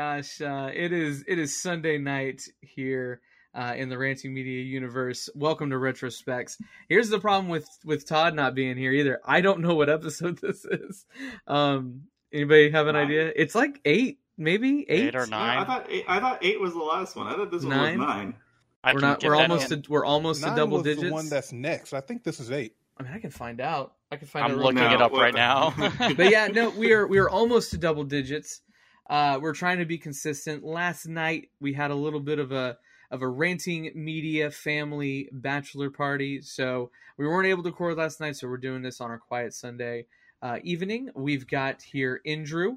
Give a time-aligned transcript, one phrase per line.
[0.00, 3.20] gosh, uh, it is it is Sunday night here
[3.54, 5.28] uh, in the Ranting Media universe.
[5.34, 6.56] Welcome to Retrospects.
[6.88, 9.20] Here's the problem with with Todd not being here either.
[9.26, 11.04] I don't know what episode this is.
[11.46, 13.08] Um, anybody have an Nine.
[13.08, 13.30] idea?
[13.36, 15.58] It's like eight, maybe eight, Eight or No, nine.
[15.58, 17.26] I thought eight, I thought eight was the last one.
[17.26, 17.98] I thought this one Nine?
[17.98, 18.34] was nine.
[18.82, 19.22] I We're not.
[19.22, 19.70] We're that almost.
[19.70, 19.82] in.
[19.82, 21.02] To, we're almost to Nine double was digits.
[21.04, 21.92] the one that's next.
[21.92, 22.74] I think this is eight.
[22.96, 23.96] I mean, I can find out.
[24.10, 24.56] I can find I'm out.
[24.60, 24.88] looking quick.
[24.88, 25.74] No, it up right now.
[26.16, 28.62] but yeah, no, we are we are almost to double digits.
[29.10, 30.62] Uh, we're trying to be consistent.
[30.64, 32.78] Last night we had a little bit of a
[33.10, 38.36] of a ranting media family bachelor party, so we weren't able to record last night.
[38.36, 40.06] So we're doing this on our quiet Sunday
[40.40, 41.10] uh, evening.
[41.16, 42.76] We've got here Andrew,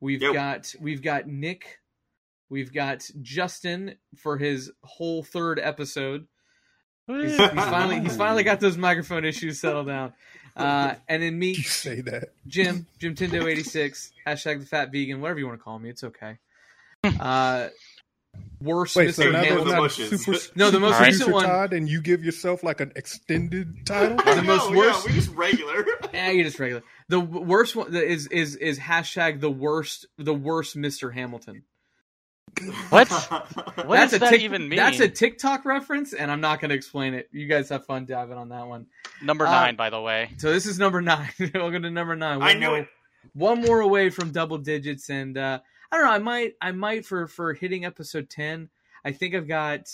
[0.00, 0.32] we've Yep.
[0.32, 1.80] got we've got Nick,
[2.48, 6.26] we've got Justin for his whole third episode.
[7.06, 10.14] He's, he's finally he's finally got those microphone issues settled down.
[10.56, 12.28] Uh, and then me, You say that.
[12.46, 15.90] Jim, Jim Tindo eighty six, hashtag the fat vegan, whatever you want to call me,
[15.90, 16.38] it's okay.
[17.02, 17.68] Uh,
[18.60, 19.32] worst Wait, so Mr.
[19.32, 19.72] now there's Hamilton.
[19.76, 20.38] not super.
[20.56, 24.16] No, the most super recent one- Todd, and you give yourself like an extended title.
[24.16, 25.84] The most no, worst- Yeah, we're just regular.
[26.14, 26.82] Yeah, you just regular.
[27.08, 31.12] The worst one is is is hashtag the worst the worst Mr.
[31.12, 31.64] Hamilton.
[32.90, 33.08] What?
[33.84, 34.76] What that's does a that Tik- even mean?
[34.78, 37.28] That's a TikTok reference, and I'm not going to explain it.
[37.32, 38.86] You guys have fun diving on that one.
[39.22, 40.30] Number uh, nine, by the way.
[40.38, 41.28] So this is number nine.
[41.54, 42.40] Welcome to number nine.
[42.40, 42.88] I One knew more- it.
[43.34, 45.58] one more away from double digits and uh
[45.90, 48.68] i don't know i might i might for for hitting episode 10
[49.02, 49.88] i think i've got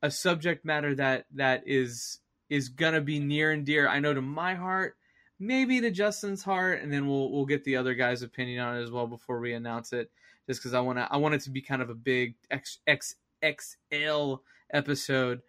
[0.00, 4.22] a subject matter that that is is gonna be near and dear i know to
[4.22, 4.96] my heart
[5.38, 8.82] maybe to justin's heart and then we'll we'll get the other guy's opinion on it
[8.82, 10.10] as well before we announce it
[10.46, 12.78] just because i want to i want it to be kind of a big x
[12.86, 14.34] x xl
[14.72, 15.42] episode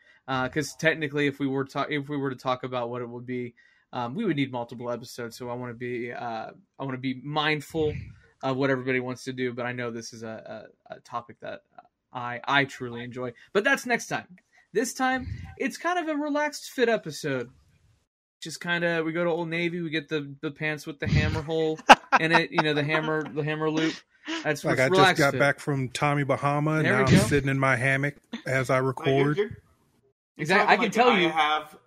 [0.44, 3.26] because technically if we were talk if we were to talk about what it would
[3.26, 3.54] be
[3.94, 5.38] um, we would need multiple episodes.
[5.38, 7.94] So I want to be uh, I want to be mindful
[8.42, 9.54] of what everybody wants to do.
[9.54, 11.62] But I know this is a, a, a topic that
[12.12, 13.34] I I truly enjoy.
[13.54, 14.28] But that's next time.
[14.74, 17.52] This time it's kind of a relaxed fit episode.
[18.42, 21.08] Just kind of we go to Old Navy, we get the the pants with the
[21.08, 21.80] hammer hole
[22.20, 22.52] in it.
[22.52, 23.94] You know the hammer the hammer loop.
[24.44, 25.40] That's Like I just got fit.
[25.40, 28.16] back from Tommy Bahama, and There now I'm sitting in my hammock
[28.46, 29.38] as I Like, you're- record.
[29.38, 29.56] you're-
[30.38, 30.74] Exactly.
[30.74, 31.30] I can like tell I you.
[31.30, 31.78] have.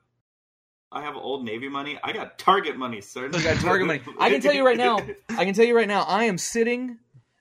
[0.92, 1.98] I have Old Navy money.
[2.02, 3.24] I got Target money, sir.
[3.26, 4.00] You got Target money.
[4.20, 4.98] I can tell you right now.
[5.30, 6.02] I can tell you right now.
[6.02, 6.98] I am sitting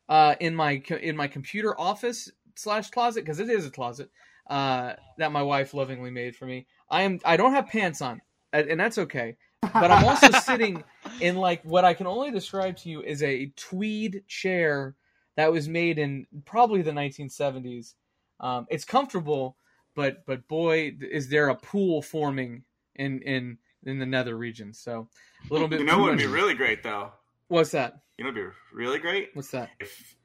[0.09, 4.09] uh, in my in my computer office slash closet because it is a closet
[4.49, 6.65] uh, that my wife lovingly made for me.
[6.89, 7.19] I am.
[7.23, 8.21] I don't have pants on,
[8.51, 9.37] and and that's okay.
[9.61, 10.83] But I'm also sitting
[11.21, 14.95] in like what I can only describe to you is a tweed chair
[15.35, 17.93] that was made in probably the 1970s.
[18.39, 19.57] Um, it's comfortable,
[19.95, 22.63] but but boy, is there a pool forming
[22.95, 24.73] in in in the nether region.
[24.73, 25.07] So
[25.49, 25.79] a little bit.
[25.79, 27.11] You know what would be really great though?
[27.47, 27.99] What's that?
[28.17, 29.29] You know what would be really great?
[29.33, 29.69] What's that?
[29.79, 30.15] If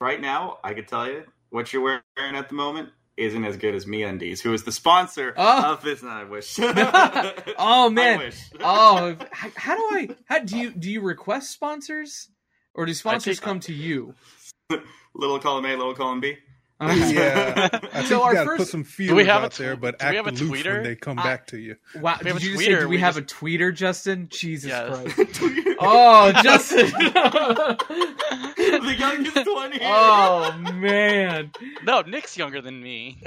[0.00, 3.74] right now I could tell you what you're wearing at the moment isn't as good
[3.76, 5.72] as MeUndies, who is the sponsor Oh.
[5.72, 6.02] of this.
[6.02, 6.58] No, I wish.
[6.58, 8.18] Oh, man.
[8.20, 8.50] I wish.
[8.60, 10.08] Oh, how, how do I?
[10.26, 12.28] How do you do you request sponsors,
[12.74, 14.14] or do sponsors come to you?
[15.14, 16.36] little column A, little column B.
[16.80, 18.84] yeah, I think So you our got to first- put some
[19.16, 20.72] we have a out tw- there, but do we have a aloof tweeter?
[20.74, 21.76] when they come I- back to you.
[21.94, 23.74] Wow, We have did a you tweeter, say do we, we have just- a tweeter,
[23.74, 24.28] Justin?
[24.30, 25.14] Jesus Yes.
[25.14, 25.40] Christ!
[25.80, 26.86] Oh, Justin!
[26.90, 27.76] the
[28.98, 29.80] youngest one here.
[29.84, 31.52] oh man!
[31.84, 33.18] no, Nick's younger than me.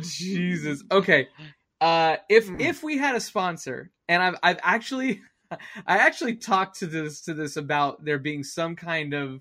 [0.00, 0.82] Jesus.
[0.90, 1.28] Okay.
[1.80, 5.20] Uh, if if we had a sponsor, and I've I've actually
[5.86, 9.40] I actually talked to this to this about there being some kind of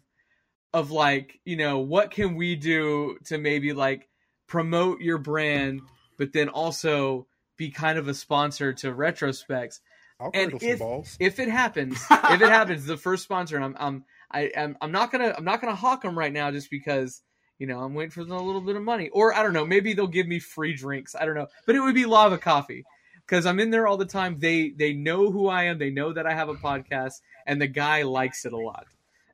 [0.73, 4.07] of like you know what can we do to maybe like
[4.47, 5.81] promote your brand,
[6.17, 7.27] but then also
[7.57, 9.79] be kind of a sponsor to retrospects.
[10.19, 11.17] I'll And if- balls.
[11.19, 14.91] If it happens, if it happens, the first sponsor, and I'm I'm I am I'm
[14.91, 17.21] not gonna I'm not gonna hawk them right now just because
[17.59, 19.93] you know I'm waiting for a little bit of money, or I don't know, maybe
[19.93, 21.15] they'll give me free drinks.
[21.15, 22.85] I don't know, but it would be Lava Coffee
[23.31, 24.39] because I'm in there all the time.
[24.39, 25.77] They they know who I am.
[25.79, 28.87] They know that I have a podcast, and the guy likes it a lot.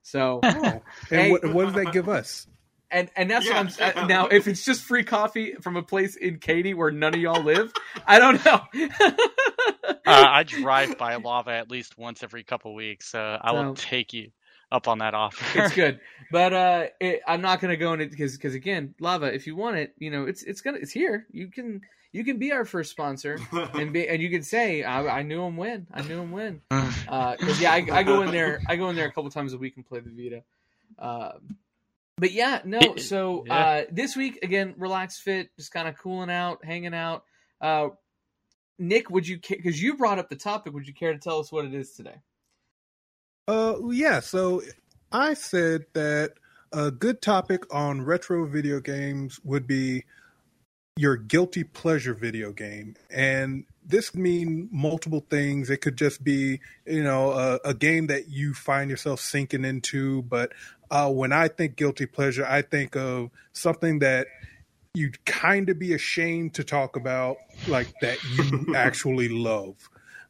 [0.03, 1.31] So Oh, and Hey.
[1.31, 2.45] what, what does that give us?
[2.91, 3.63] and and that's Yeah.
[3.63, 4.27] what I'm uh, now.
[4.27, 7.73] If it's just free coffee from a place in Katy where none of y'all live,
[8.05, 8.61] I don't know.
[9.83, 13.81] Uh, I drive by lava at least once every couple weeks, so I will So-
[13.89, 14.29] take you
[14.71, 15.45] up on that offer.
[15.57, 15.99] it's good,
[16.31, 19.33] but uh, it, I'm not gonna go into because because again, lava.
[19.33, 21.25] If you want it, you know, it's it's gonna it's here.
[21.31, 21.81] You can
[22.11, 23.39] you can be our first sponsor
[23.73, 26.61] and be and you can say I, I knew him when I knew him when
[26.69, 29.57] because yeah, I, I go in there I go in there a couple times a
[29.57, 30.43] week and play the Vita.
[30.99, 31.57] Um,
[32.17, 32.95] but yeah, no.
[32.95, 33.55] So Yeah.
[33.55, 37.23] uh, this week again, relaxed fit, just kind of cooling out, hanging out.
[37.61, 37.89] Uh,
[38.79, 40.73] Nick, would you because you brought up the topic?
[40.73, 42.15] Would you care to tell us what it is today?
[43.47, 44.19] Uh, yeah.
[44.19, 44.61] So
[45.11, 46.33] I said that
[46.71, 50.03] a good topic on retro video games would be
[50.97, 52.95] your guilty pleasure video game.
[53.09, 55.69] And this could mean multiple things.
[55.69, 60.23] It could just be, you know, a, a game that you find yourself sinking into.
[60.23, 60.53] But
[60.91, 64.27] uh, when I think guilty pleasure, I think of something that
[64.93, 69.75] you'd kind of be ashamed to talk about, like that you actually love.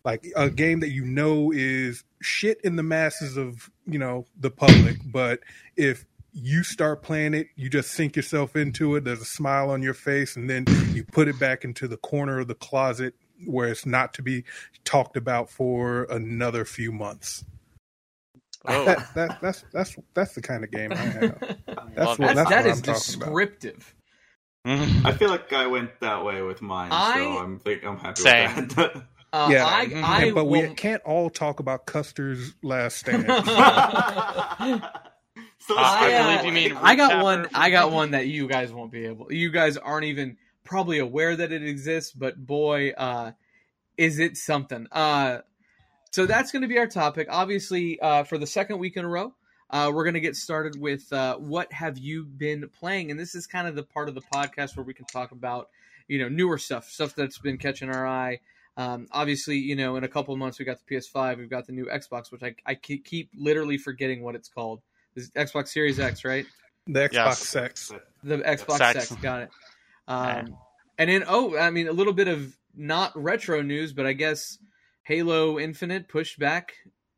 [0.07, 4.50] Like a game that you know is shit in the masses of, you know, the
[4.50, 4.95] public.
[5.04, 5.42] But
[5.75, 9.04] if you start playing it, you just sink yourself into it.
[9.04, 10.63] There's a smile on your face, and then
[10.94, 13.15] you put it back into the corner of the closet
[13.45, 14.45] where it's not to be
[14.86, 17.44] talked about for another few months.
[18.65, 21.39] Oh, That, that, that's that's that's the kind of game I have.
[21.95, 22.33] That's what.
[22.33, 22.95] That's, that's that what is I'm talking about.
[23.25, 23.95] descriptive.
[24.65, 25.06] Mm-hmm.
[25.07, 28.21] I feel like I went that way with mine, I- so I'm think I'm happy
[28.21, 28.56] Same.
[28.56, 29.04] with that.
[29.34, 30.04] Uh, Yeah, I, mhm.
[30.04, 33.26] I but we will- can't all talk about Custer's last stand.
[33.28, 33.34] so
[35.78, 37.48] I, I uh, you mean I got one.
[37.54, 39.32] I got one that you guys won't be able.
[39.32, 43.32] You guys aren't even probably aware that it exists, but boy, uh,
[43.98, 44.88] is it something.
[44.92, 45.40] Uh,
[46.12, 47.28] so that's going to be our topic.
[47.30, 49.34] Obviously, uh, for the second week in a row,
[49.70, 53.36] uh, we're going to get started with uh, what have you been playing, and this
[53.36, 55.70] is kind of the part of the podcast where we can talk about
[56.08, 58.40] you know newer stuff, stuff that's been catching our eye.
[58.78, 61.66] Um, obviously, you know, in a couple of months we got the PS5, we've got
[61.66, 64.82] the new Xbox, which I, I keep keep literally forgetting what it's called.
[65.16, 66.46] This is Xbox Series X, right?
[66.86, 67.56] The Xbox Yes.
[67.56, 67.92] X.
[68.24, 69.12] The Xbox Sex.
[69.12, 69.50] X, got it.
[70.08, 70.56] Um,
[71.00, 74.60] and then, oh, I mean, a little bit of not retro news, but I guess
[75.04, 76.74] Halo Infinite pushed back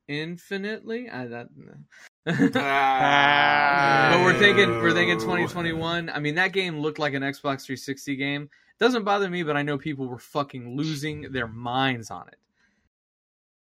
[0.08, 1.10] infinitely.
[1.10, 1.74] I don't know.
[2.56, 4.12] Ah.
[4.12, 6.10] but we're thinking we're thinking 2021.
[6.10, 8.50] I mean, that game looked like an Xbox 360 game.
[8.80, 12.38] Doesn't bother me, but I know people were fucking losing their minds on it.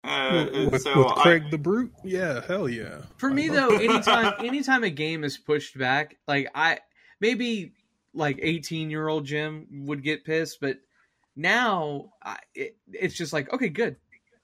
[0.02, 3.02] Uh, with, so with I- Craig the Brute, yeah, hell yeah.
[3.16, 6.80] For me though, anytime anytime a game is pushed back, like I
[7.20, 7.72] maybe
[8.12, 10.78] like 18 year old Jim would get pissed, but
[11.36, 13.96] now I, it, it's just like okay, good.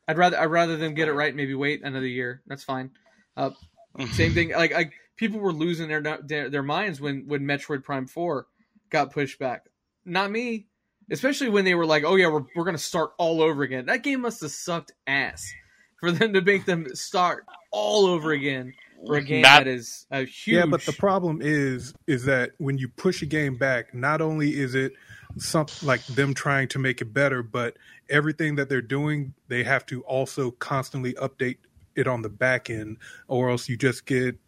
[0.08, 1.34] I'd rather I'd rather them get it right.
[1.34, 2.42] Maybe wait another year.
[2.46, 2.90] That's fine.
[3.36, 3.50] Uh,
[4.12, 4.50] same thing.
[4.50, 8.46] Like like people were losing their their, their minds when when Metroid Prime Four
[8.88, 9.66] got pushed back.
[10.04, 10.66] Not me.
[11.10, 14.02] Especially when they were like, "Oh yeah, we're we're gonna start all over again." That
[14.02, 15.52] game must have sucked ass
[15.98, 18.72] for them to make them start all over again
[19.06, 20.56] for a game That- that is a huge.
[20.56, 24.58] Yeah, but the problem is is that when you push a game back, not only
[24.58, 24.92] is it
[25.36, 27.76] something like them trying to make it better, but
[28.08, 31.58] everything that they're doing, they have to also constantly update
[31.96, 34.38] it on the back end, or else you just get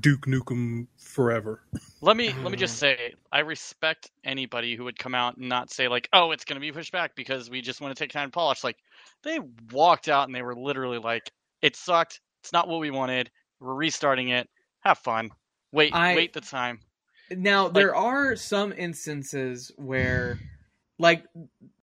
[0.00, 1.62] Duke Nukem forever.
[2.02, 2.80] Let me let me just mm.
[2.80, 6.56] say, I respect anybody who would come out and not say like, "Oh, it's going
[6.56, 8.76] to be pushed back because we just want to take time to polish." Like,
[9.22, 9.38] they
[9.70, 11.30] walked out and they were literally like,
[11.62, 12.20] "It sucked.
[12.42, 13.30] It's not what we wanted.
[13.60, 14.48] We're restarting it.
[14.80, 15.30] Have fun.
[15.72, 16.80] Wait, I- wait the time."
[17.30, 20.38] Now there are some instances where,
[20.98, 21.24] like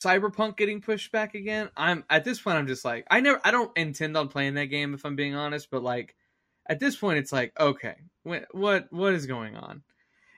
[0.03, 1.69] Cyberpunk getting pushed back again.
[1.75, 2.57] I'm at this point.
[2.57, 3.41] I'm just like I never.
[3.43, 5.71] I don't intend on playing that game if I'm being honest.
[5.71, 6.15] But like
[6.71, 9.83] at this point, it's like okay, what what what is going on?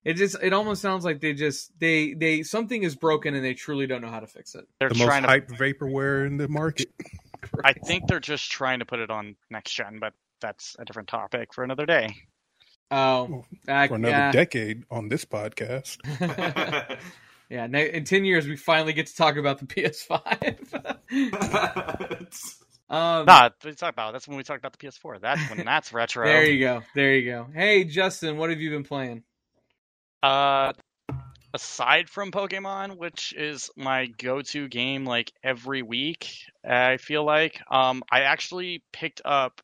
[0.04, 3.54] It just it almost sounds like they just they they something is broken and they
[3.54, 4.68] truly don't know how to fix it.
[4.80, 5.30] They're the most trying to.
[5.30, 6.90] hyped vaporware in the market.
[7.64, 11.08] I think they're just trying to put it on next gen, but that's a different
[11.08, 12.16] topic for another day.
[12.90, 14.32] Oh, uh, For another yeah.
[14.32, 15.98] decade on this podcast.
[17.50, 17.66] yeah.
[17.66, 20.98] In ten years, we finally get to talk about the PS5.
[22.90, 25.20] Um, Nah, we talk about that's when we talked about the PS4.
[25.22, 26.26] That's when that's retro.
[26.26, 26.82] There you go.
[26.96, 27.48] There you go.
[27.54, 29.24] Hey, Justin, what have you been playing?
[30.22, 30.74] Uh,
[31.54, 36.36] aside from Pokemon, which is my go-to game like every week,
[36.68, 39.62] I feel like um, I actually picked up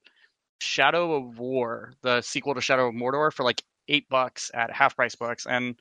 [0.62, 4.96] Shadow of War, the sequel to Shadow of Mordor, for like eight bucks at half
[4.96, 5.76] price books, and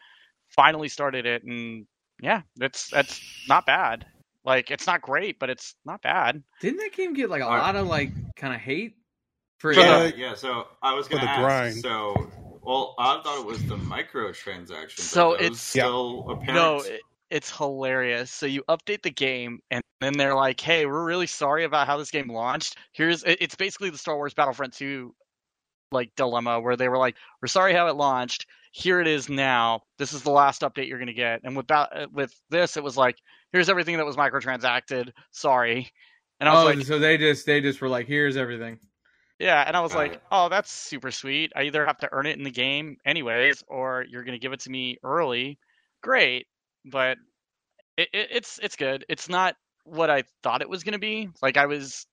[0.48, 1.44] finally started it.
[1.44, 1.86] And
[2.20, 4.06] yeah, it's it's not bad.
[4.48, 6.42] Like it's not great, but it's not bad.
[6.62, 7.60] Didn't that game get like a Alright.
[7.62, 8.94] lot of like kind of hate
[9.58, 10.34] for For yeah, the- yeah.
[10.34, 11.40] So I was going to the ask.
[11.42, 11.74] grind.
[11.76, 12.30] So,
[12.62, 15.00] well, I thought it was the microtransaction.
[15.00, 15.82] So Are those it's- Yeah.
[15.84, 16.54] still apparent.
[16.54, 17.00] No, it,
[17.30, 18.30] it's hilarious.
[18.30, 21.98] So you update the game, and then they're like, "Hey, we're really sorry about how
[21.98, 22.78] this game launched.
[22.92, 25.14] Here's it- it's basically the Star Wars Battlefront 2
[25.92, 28.46] like dilemma where they were like, "We're sorry how it launched.
[28.72, 29.82] Here it is now.
[29.98, 32.82] This is the last update you're gonna get." And with ba- uh, with this, it
[32.84, 33.18] was like,
[33.52, 35.12] "Here's everything that was microtransacted.
[35.30, 35.90] Sorry."
[36.40, 38.78] And I was oh, like, so they just they just were like, here's everything.
[39.38, 41.52] yeah, and I was like, "Oh, that's super sweet.
[41.56, 44.60] I either have to earn it in the game anyways, or you're gonna give it
[44.60, 45.58] to me early.
[46.02, 46.46] Great,
[46.84, 47.18] but
[47.96, 49.04] it, it, it's it's good.
[49.08, 51.28] It's not what I thought it was gonna be.
[51.42, 52.06] Like I was,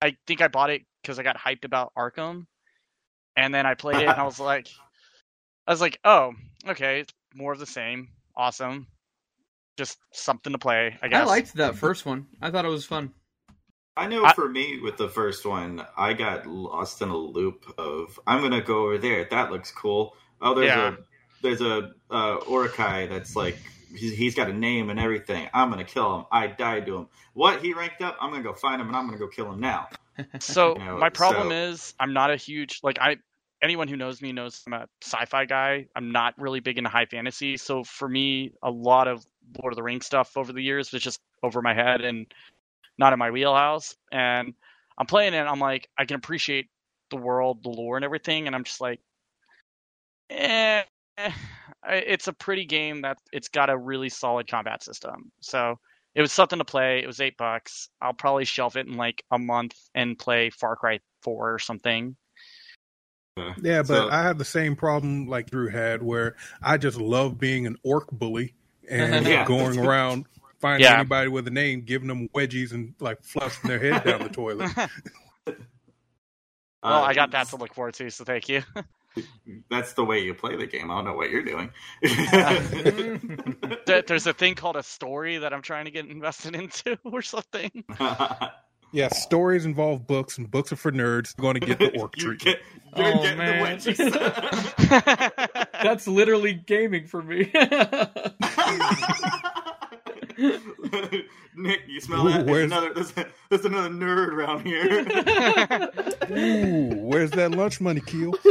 [0.00, 2.46] I think I bought it because I got hyped about Arkham,
[3.36, 4.68] and then I played it and I was like,
[5.66, 6.32] I was like, oh,
[6.68, 8.08] okay, it's more of the same.
[8.36, 8.86] Awesome.
[9.76, 11.22] Just something to play, I guess.
[11.22, 12.26] I liked that first one.
[12.42, 13.12] I thought it was fun.
[13.96, 17.64] I know I- for me with the first one, I got lost in a loop
[17.78, 19.26] of I'm gonna go over there.
[19.30, 20.14] That looks cool.
[20.40, 20.88] Oh, there's Yeah.
[20.88, 20.96] a
[21.42, 23.56] there's a uh, Uruk-hai that's like
[23.94, 25.48] he's, he's got a name and everything.
[25.52, 26.26] I'm gonna kill him.
[26.30, 27.08] I died to him.
[27.34, 28.16] What he ranked up?
[28.20, 29.88] I'm gonna go find him and I'm gonna go kill him now.
[30.40, 33.16] So You know, my problem so- is I'm not a huge like I
[33.62, 35.86] anyone who knows me knows I'm a sci-fi guy.
[35.96, 39.24] I'm not really big into high fantasy, so for me a lot of
[39.60, 42.26] Lord of the Rings stuff over the years was just over my head and
[42.98, 43.94] not in my wheelhouse.
[44.10, 44.54] And
[44.98, 46.68] I'm playing it, I'm like I can appreciate
[47.10, 49.00] the world, the lore and everything and I'm just like
[50.30, 50.82] eh,
[51.86, 55.30] it's a pretty game that it's got a really solid combat system.
[55.40, 55.78] So
[56.14, 57.02] it was something to play.
[57.02, 57.88] It was eight bucks.
[58.00, 62.16] I'll probably shelf it in like a month and play Far Cry 4 or something.
[63.36, 66.98] Uh, Yeah, but so- I have the same problem like Drew had, where I just
[66.98, 68.54] love being an orc bully
[68.90, 69.44] and Yeah.
[69.46, 70.26] going around
[70.60, 70.98] finding Yeah.
[71.00, 74.70] anybody with a name, giving them wedgies and like flushing their head down the toilet.
[76.84, 78.64] Well, uh, I got that to look forward to, so thank you.
[79.70, 80.90] That's the way you play the game.
[80.90, 81.70] I don't know what you're doing.
[83.86, 87.22] There- There's a thing called a story that I'm trying to get invested into or
[87.22, 87.84] something.
[88.90, 91.36] yeah, stories involve books, and books are for nerds.
[91.36, 92.58] Going to get the orc you treatment.
[92.96, 93.78] get, you're Oh, getting man.
[93.78, 95.68] the wedgies.
[95.82, 97.50] That's literally gaming for me.
[101.54, 102.46] Nick, you smell Ooh, that?
[102.46, 103.12] There's another, there's,
[103.50, 105.06] there's another nerd around here.
[106.30, 108.34] Ooh, where's that lunch money, Keel?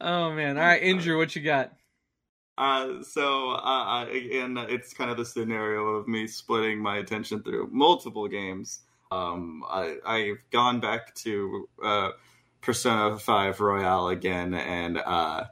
[0.00, 0.58] oh man!
[0.58, 1.72] All right, Andrew, what you got?
[2.56, 7.42] Uh, so uh, uh, again, it's kind of the scenario of me splitting my attention
[7.42, 8.80] through multiple games.
[9.10, 12.10] Um, I, I've gone back to uh,
[12.64, 15.44] Persona Five Royal again, and uh,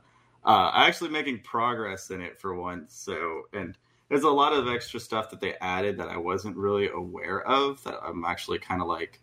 [0.44, 2.94] uh, actually making progress in it for once.
[2.94, 3.76] So, and
[4.08, 7.82] there's a lot of extra stuff that they added that I wasn't really aware of.
[7.84, 9.20] That I'm actually kind of like,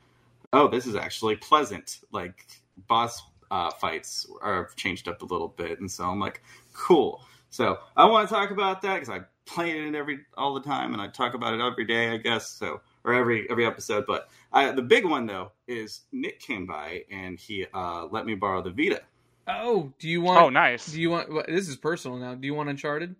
[0.53, 1.99] oh, this is actually pleasant.
[2.11, 2.45] Like
[2.87, 6.43] boss uh, fights are changed up a little bit, and so I'm like,
[6.73, 7.23] cool.
[7.49, 10.93] So I want to talk about that because I play it every all the time,
[10.93, 12.49] and I talk about it every day, I guess.
[12.49, 14.05] So or every every episode.
[14.07, 18.35] But I, the big one though is Nick came by and he uh, let me
[18.35, 19.01] borrow the Vita.
[19.47, 20.39] Oh, do you want?
[20.41, 20.85] oh, nice.
[20.91, 21.31] Do you want?
[21.33, 22.35] what- This is personal now.
[22.35, 23.15] Do you want Uncharted?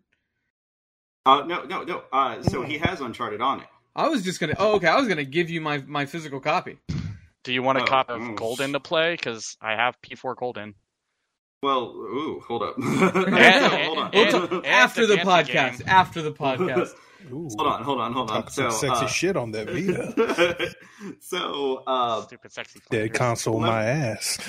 [1.25, 2.03] Uh, no, no, no.
[2.11, 3.67] Uh, so he has Uncharted on it.
[3.95, 4.55] I was just gonna.
[4.57, 4.87] Oh, okay.
[4.87, 6.77] I was gonna give you my my physical copy.
[7.43, 8.35] Do you want a Oh, copy of mm.
[8.35, 9.13] Golden to play?
[9.13, 10.75] Because I have P4 Golden.
[11.61, 12.75] Well, ooh, hold up.
[12.79, 14.09] And- hold on.
[14.13, 14.53] and- hold on.
[14.57, 15.77] and after the fancy podcast.
[15.79, 15.87] game.
[15.87, 16.91] After the podcast.
[17.33, 18.43] Ooh, hold on, hold on, hold on.
[18.43, 20.73] Talk So, some sexy uh, shit on that Vita.
[21.19, 22.79] so uh, Stupid sexy.
[22.89, 23.13] Dead fuckers.
[23.13, 24.39] console, my ass.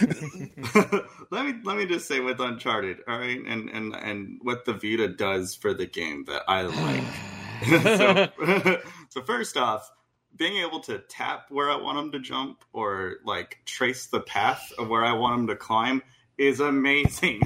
[1.32, 4.72] let me let me just say with Uncharted, all right, and and and what the
[4.72, 8.30] Vita does for the game that I like.
[8.38, 9.90] so, so first off,
[10.36, 14.72] being able to tap where I want them to jump or like trace the path
[14.78, 16.02] of where I want them to climb
[16.40, 17.42] is amazing.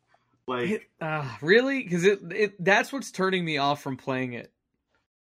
[0.46, 1.82] like, Uh, really?
[1.82, 4.52] Because it it that's what's turning me off from playing it.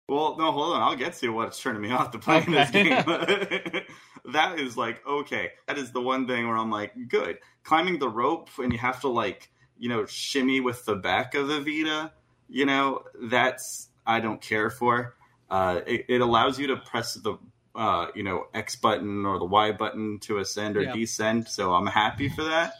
[0.10, 3.04] well, no, hold on, I'll get to what's turning me off to playing this game.
[4.34, 7.38] that is like okay, that is the one thing where I'm like, good.
[7.64, 11.48] Climbing the rope and you have to like, you know, shimmy with the back of
[11.48, 12.12] the Vita,
[12.50, 15.16] you know, that's I don't care for.
[15.50, 17.38] Uh, it, it allows you to press the
[17.76, 20.94] uh, you know X button or the Y button to ascend or Yeah.
[20.94, 21.48] descend.
[21.48, 22.74] So I'm happy for that.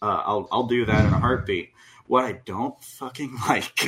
[0.00, 1.72] Uh, I'll I'll do that in a heartbeat.
[2.06, 3.86] What I don't fucking like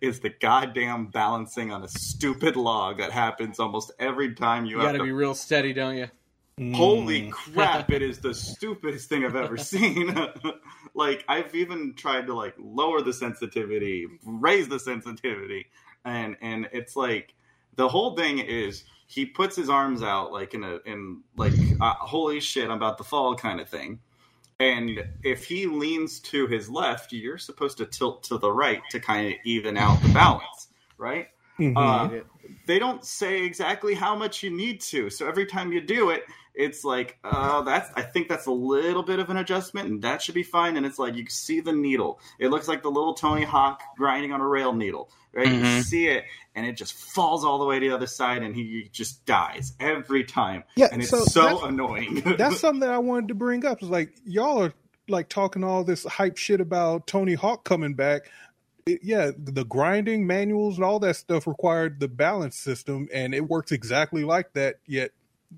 [0.00, 4.78] is the goddamn balancing on a stupid log that happens almost every time you, You
[4.78, 6.08] have got to to be real steady, don't you?
[6.72, 7.32] Holy Mm.
[7.32, 10.16] crap, it is the stupidest thing I've ever seen.
[10.94, 15.66] like I've even tried to like lower the sensitivity, raise the sensitivity,
[16.04, 17.34] and and it's like
[17.76, 21.94] the whole thing is he puts his arms out like in a in like uh,
[21.94, 23.98] holy shit, I'm about to fall kind of thing.
[24.60, 29.00] And if he leans to his left, you're supposed to tilt to the right to
[29.00, 31.28] kind of even out the balance, right?
[31.58, 31.76] Mhm.
[31.76, 32.24] Uh,
[32.66, 35.10] they don't say exactly how much you need to.
[35.10, 37.90] So every time you do it, it's like, oh, that's.
[37.96, 40.76] I think that's a little bit of an adjustment, and that should be fine.
[40.76, 42.20] And it's like you see the needle.
[42.38, 45.48] It looks like the little Tony Hawk grinding on a rail needle, right?
[45.48, 45.82] You Mhm.
[45.82, 48.88] see it, and it just falls all the way to the other side, and he
[48.92, 50.62] just dies every time.
[50.76, 52.22] Yeah, and it's so so, that's- annoying.
[52.38, 53.82] That's something that I wanted to bring up.
[53.82, 54.72] Is like y'all are
[55.08, 58.30] like talking all this hype shit about Tony Hawk coming back.
[58.86, 63.48] It- yeah, the grinding manuals and all that stuff required the balance system, and it
[63.48, 64.76] works exactly like that.
[64.86, 65.10] Yet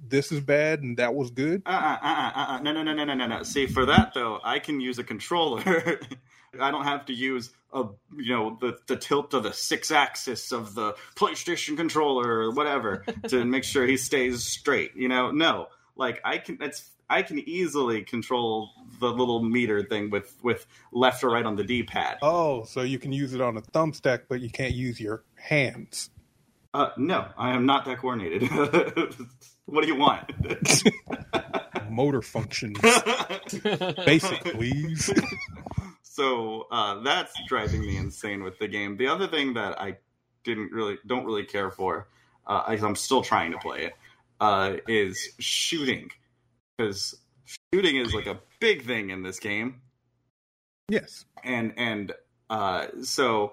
[0.08, 1.62] this is bad and that was good?
[1.66, 3.42] Uh uh uh uh uh no no no no no no no.
[3.42, 5.62] See for that though, I can use a controller.
[6.60, 7.84] I don't have to use a
[8.16, 13.04] you know the the tilt of the six axis of the PlayStation controller or whatever
[13.28, 14.96] to make sure he stays straight.
[14.96, 16.56] You know, no, like I can.
[16.58, 21.56] That's I can easily control the little meter thing with with left or right on
[21.56, 22.18] the D pad.
[22.22, 26.10] Oh, so you can use it on a thumbstick, but you can't use your hands.
[26.74, 28.50] Uh, no, I am not that coordinated.
[29.66, 30.30] what do you want?
[31.90, 32.78] Motor functions,
[34.04, 35.12] basic, please.
[36.02, 38.96] so uh, that's driving me insane with the game.
[38.96, 39.98] The other thing that I
[40.44, 42.08] didn't really don't really care for,
[42.46, 43.92] uh, I'm still trying to play it,
[44.40, 46.10] uh, is shooting
[46.76, 47.16] because
[47.72, 49.80] shooting is like a big thing in this game.
[50.88, 52.12] Yes, and and
[52.50, 53.52] uh, so.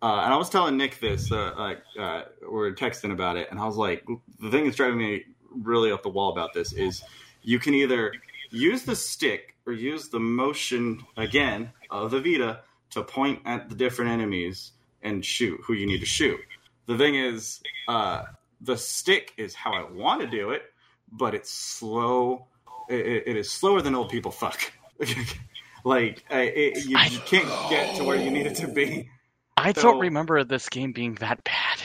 [0.00, 3.46] Uh, and I was telling Nick this, uh, like uh, we are texting about it,
[3.52, 4.04] and I was like,
[4.40, 5.22] the thing that's driving me
[5.62, 7.02] really up the wall about this is
[7.42, 8.12] you can either
[8.50, 13.74] use the stick or use the motion again of the Vita to point at the
[13.74, 16.38] different enemies and shoot who you need to shoot.
[16.86, 18.24] The thing is, uh,
[18.60, 20.62] the stick is how I want to do it,
[21.10, 22.46] but it's slow.
[22.88, 24.60] it, it is slower than old people fuck.
[25.84, 29.08] like it, you, you, can't get to where you need it to be.
[29.56, 31.82] I so, don't remember this game being that bad.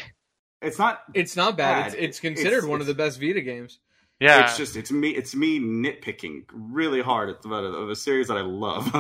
[0.68, 1.02] It's not.
[1.14, 1.84] It's not bad.
[1.84, 1.88] bad.
[1.94, 3.80] It's, it's, considered it's, one it's, of the best Vita games.
[4.20, 8.30] Yeah, it's just it's me it's me nitpicking really hard at the of a series
[8.30, 8.92] that I love.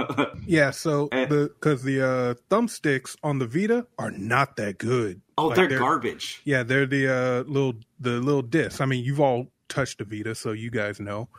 [0.46, 5.22] yeah, so and, the because the uh, thumbsticks on the Vita are not that good.
[5.40, 6.42] Oh, like they're, they're, garbage.
[6.46, 8.80] Yeah, they're the uh, little the little discs.
[8.80, 11.30] I mean, you've all touched the Vita, so you guys know,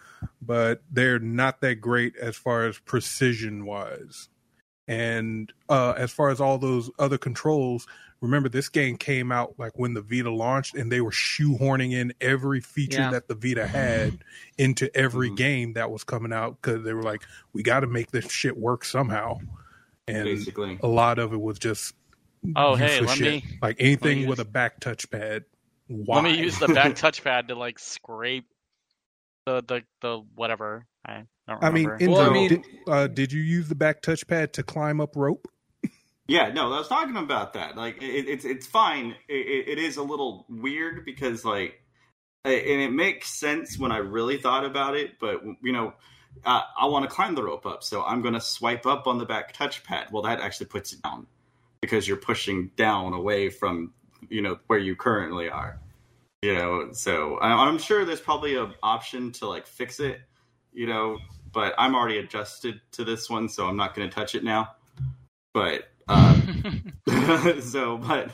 [0.42, 4.28] but they're not that great as far as precision wise.
[4.88, 7.86] And uh, as far as all those other controls,
[8.20, 12.12] remember this game came out like when the Vita launched, and they were shoehorning in
[12.20, 13.10] every feature yeah.
[13.10, 14.18] that the Vita had
[14.56, 15.36] into every mm-hmm.
[15.36, 18.56] game that was coming out because they were like, we got to make this shit
[18.56, 19.38] work somehow.
[20.06, 20.78] And Basically.
[20.82, 21.94] a lot of it was just
[22.56, 23.44] oh hey, let shit.
[23.44, 25.44] me like anything with a back touchpad.
[25.88, 26.16] Why?
[26.16, 28.46] Let me use the back touchpad to like scrape
[29.46, 30.86] the the the whatever.
[31.04, 31.94] I don't Remember.
[31.94, 35.00] I mean, well, I mean, did, uh, did you use the back touchpad to climb
[35.00, 35.48] up rope?
[36.28, 37.74] Yeah, no, I was talking about that.
[37.76, 39.16] Like, it, it's it's fine.
[39.28, 41.80] It, it is a little weird because like,
[42.44, 45.18] and it makes sense when I really thought about it.
[45.18, 45.94] But you know,
[46.44, 49.16] uh, I want to climb the rope up, so I'm going to swipe up on
[49.16, 50.12] the back touchpad.
[50.12, 51.26] Well, that actually puts it down
[51.80, 53.94] because you're pushing down away from
[54.28, 55.80] you know where you currently are.
[56.42, 60.20] You know, so I'm sure there's probably an option to like fix it.
[60.74, 61.18] You know,
[61.52, 64.74] but I'm already adjusted to this one, so I'm not going to touch it now.
[65.54, 66.40] But uh,
[67.60, 68.30] so, but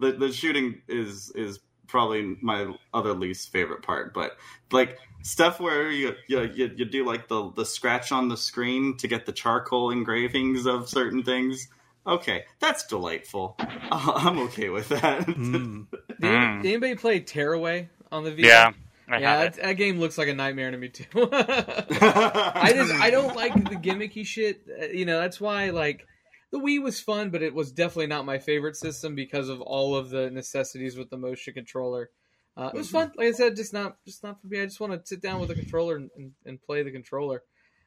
[0.00, 4.12] the the shooting is is probably my other least favorite part.
[4.14, 4.36] But
[4.72, 8.96] like stuff where you you, you, you do like the the scratch on the screen
[8.98, 11.68] to get the charcoal engravings of certain things.
[12.06, 13.56] Okay, that's delightful.
[13.90, 15.26] I'm okay with that.
[15.26, 15.86] Mm.
[15.90, 18.48] did, did, anybody play Tearaway on the Vita?
[18.48, 18.72] Yeah.
[19.06, 21.28] I yeah, that, that, game looks like a nightmare to me too.
[21.30, 24.62] I just I don't like the gimmicky shit.
[24.80, 26.06] Uh, you know, that's why like
[26.54, 29.96] the Wii was fun, but it was definitely not my favorite system because of all
[29.96, 32.10] of the necessities with the motion controller.
[32.56, 34.60] Uh, it was fun, like I said, just not just not for me.
[34.60, 37.42] I just want to sit down with the controller and, and, and play the controller.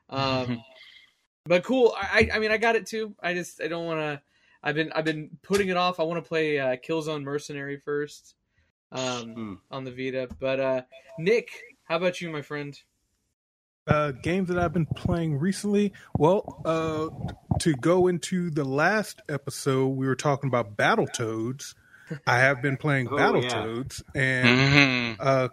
[0.09, 0.61] Um,
[1.45, 1.95] but cool.
[1.95, 3.15] I I mean I got it too.
[3.23, 4.21] I just I don't want to.
[4.61, 6.01] I've been I've been putting it off.
[6.01, 8.35] I want to play uh, Killzone Mercenary first
[8.91, 9.53] um, hmm.
[9.71, 10.27] on the Vita.
[10.41, 10.81] But uh,
[11.17, 11.51] Nick,
[11.85, 12.77] how about you, my friend?
[13.87, 15.93] Uh, games that I've been playing recently.
[16.17, 17.07] Well, uh,
[17.59, 21.73] to go into the last episode, we were talking about Battletoads.
[22.25, 24.21] I have been playing oh, Battletoads, yeah.
[24.21, 25.21] and mm-hmm.
[25.21, 25.49] uh, a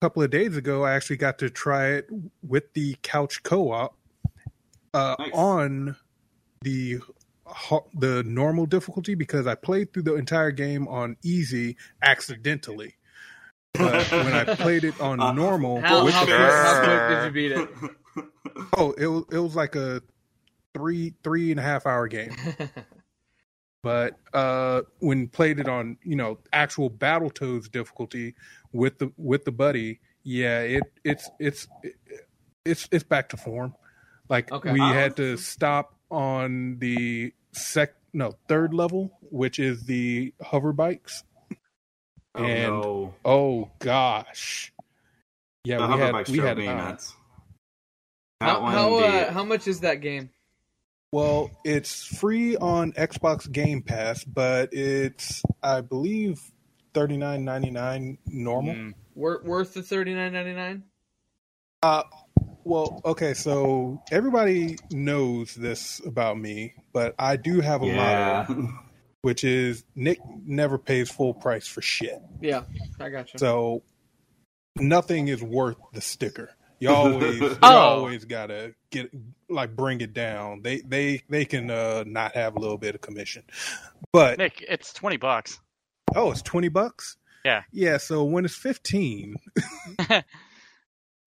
[0.00, 2.08] couple of days ago, I actually got to try it
[2.42, 3.96] with the couch co-op
[4.92, 5.30] uh, nice.
[5.32, 5.96] on
[6.62, 7.00] the
[7.94, 12.96] the normal difficulty because I played through the entire game on easy accidentally.
[13.74, 17.30] But when I played it on uh, normal, how, how, quick, how, quick, did you
[17.32, 17.68] beat it?
[18.76, 20.00] Oh, it was it was like a
[20.74, 22.36] three three and a half hour game.
[23.82, 28.36] but uh, when played it on you know actual Battletoads difficulty
[28.72, 31.66] with the with the buddy, yeah, it it's it's
[32.64, 33.74] it's it's back to form.
[34.28, 34.72] Like okay.
[34.72, 41.24] we had to stop on the sec no third level, which is the hover bikes
[42.36, 43.14] Oh, and no.
[43.24, 44.72] oh gosh,
[45.64, 46.96] yeah, the we had we had uh,
[48.40, 50.30] how how, uh, how much is that game?
[51.12, 56.40] Well, it's free on Xbox Game Pass, but it's I believe
[56.92, 58.74] thirty nine ninety nine normal.
[58.74, 58.94] Mm.
[59.14, 60.82] Wor- worth the thirty nine ninety nine.
[61.84, 62.02] Uh,
[62.64, 68.46] well, okay, so everybody knows this about me, but I do have a yeah.
[68.48, 68.72] motto,
[69.24, 72.20] which is Nick never pays full price for shit.
[72.40, 72.62] Yeah,
[73.00, 73.38] I got you.
[73.38, 73.82] So
[74.76, 76.50] nothing is worth the sticker.
[76.78, 77.68] You always, you Oh.
[77.78, 79.10] always gotta get
[79.48, 80.60] like bring it down.
[80.62, 83.44] They they they can uh, not have a little bit of commission,
[84.12, 85.58] but Nick, it's twenty bucks.
[86.14, 87.16] oh, it's twenty bucks.
[87.44, 87.62] Yeah.
[87.72, 87.96] yeah.
[87.98, 89.36] So when it's fifteen,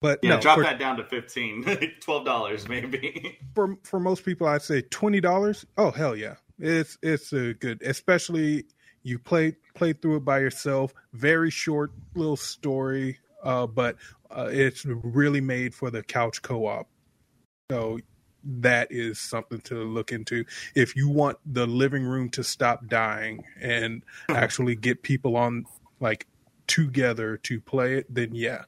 [0.00, 3.38] but Yeah, no, drop for, that down to 15 $12 maybe.
[3.54, 5.64] for for most people, I'd say twenty dollars.
[5.76, 8.66] Oh hell yeah, it's it's a good, especially
[9.02, 10.92] you play play through it by yourself.
[11.12, 13.96] Very short little story, uh, but
[14.30, 16.88] uh, it's really made for the couch co-op.
[17.70, 17.98] So
[18.44, 20.44] that is something to look into
[20.74, 25.64] if you want the living room to stop dying and actually get people on
[26.00, 26.26] like
[26.66, 28.06] together to play it.
[28.12, 28.64] Then yeah.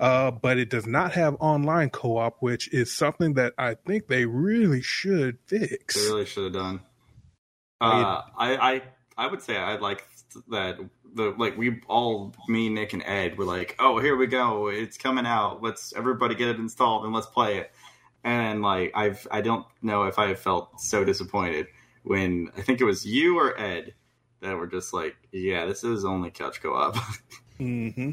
[0.00, 4.26] Uh, but it does not have online co-op, which is something that I think they
[4.26, 5.96] really should fix.
[5.96, 6.80] They really should have done.
[7.80, 8.82] I Uh, I, I
[9.16, 10.06] I would say I like
[10.48, 10.78] that
[11.14, 14.68] the like we all me Nick and Ed were like oh here we go.
[14.68, 15.62] It's coming out.
[15.62, 17.72] Let's everybody get it installed and let's play it.
[18.24, 21.66] And like I've I don't know if I felt so disappointed
[22.04, 23.94] when I think it was you or Ed
[24.40, 26.96] that were just like yeah this is only couch co-op.
[27.58, 28.10] Hmm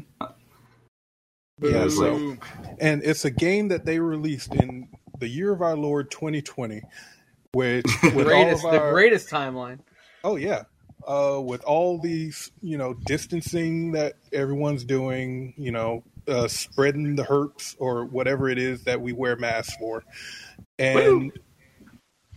[1.60, 2.36] Yeah, so-
[2.80, 6.82] and it's a game that they released in the year of our Lord 2020,
[7.52, 9.80] which with greatest, all of the greatest timeline.
[10.24, 10.64] oh yeah,
[11.06, 17.24] uh, with all these you know distancing that everyone's doing, you know, uh, spreading the
[17.24, 20.04] herps or whatever it is that we wear masks for,
[20.78, 21.32] and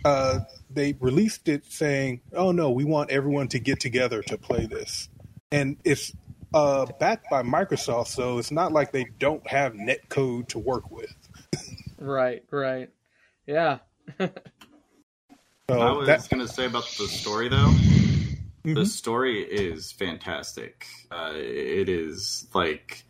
[0.05, 4.65] uh, they released it saying, "Oh no, we want everyone to get together to play
[4.65, 5.09] this,"
[5.51, 6.13] and it's
[6.53, 10.89] uh, backed by Microsoft, so it's not like they don't have net code to work
[10.91, 11.13] with.
[12.01, 12.89] Right, right.
[13.45, 13.79] Yeah.
[15.69, 17.71] So I was that, gonna say about the story though
[18.63, 18.87] the Mhm.
[18.87, 23.05] story is fantastic uh, it is like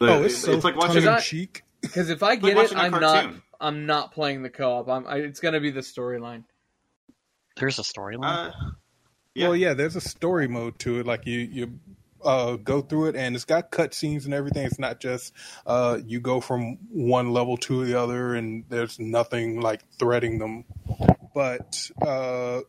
[0.00, 1.62] the, oh, it's so it's like watching tongue in I- cheek.
[1.82, 3.34] Because if I like get it, watching a I'm not.
[3.60, 4.88] I'm not playing the co-op.
[4.88, 5.06] I'm.
[5.06, 6.44] I, it's gonna be the storyline.
[7.56, 8.48] There's a storyline.
[8.48, 8.52] Uh,
[9.34, 9.48] Yeah.
[9.48, 11.06] Well, yeah, there's a story mode to it.
[11.06, 11.80] Like you, you
[12.24, 14.66] uh, go through it, and it's got cutscenes and everything.
[14.66, 15.32] It's not just
[15.66, 20.64] uh, you go from one level to the other, and there's nothing like threading them.
[21.34, 22.60] But uh,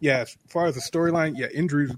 [0.00, 1.88] yeah, as far as the storyline, yeah, Andrew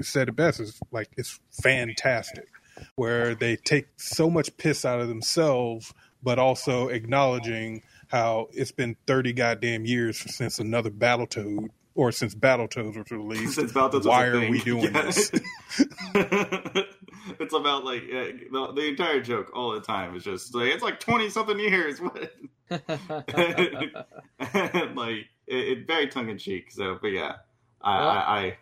[0.00, 0.60] said it best.
[0.60, 2.48] It's like it's fantastic,
[2.96, 8.96] where they take so much piss out of themselves, but also acknowledging how it's been
[9.06, 13.54] thirty goddamn years since another Battletoad or since Battletoads was released.
[13.54, 15.02] Since Battletoads Why are we doing Yeah.
[15.02, 15.30] this?
[16.14, 20.82] it's about like uh, the, the entire joke all the time is just like it's
[20.82, 22.00] like twenty something years.
[22.10, 22.32] What?
[24.96, 26.70] like it, it very tongue in cheek.
[26.70, 27.36] So, but yeah,
[27.80, 28.56] I, well, I, I,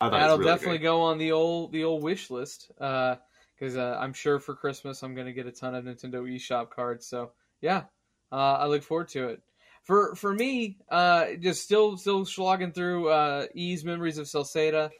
[0.00, 0.84] I thought that'll really definitely great.
[0.84, 2.70] go on the old the old wish list.
[2.78, 7.06] Because uh, I'm sure for Christmas I'm gonna get a ton of Nintendo eShop cards.
[7.06, 7.84] So yeah,
[8.30, 9.42] uh, I look forward to it.
[9.82, 14.90] For for me, uh, just still still slogging through uh, Ys Memories of Celceta.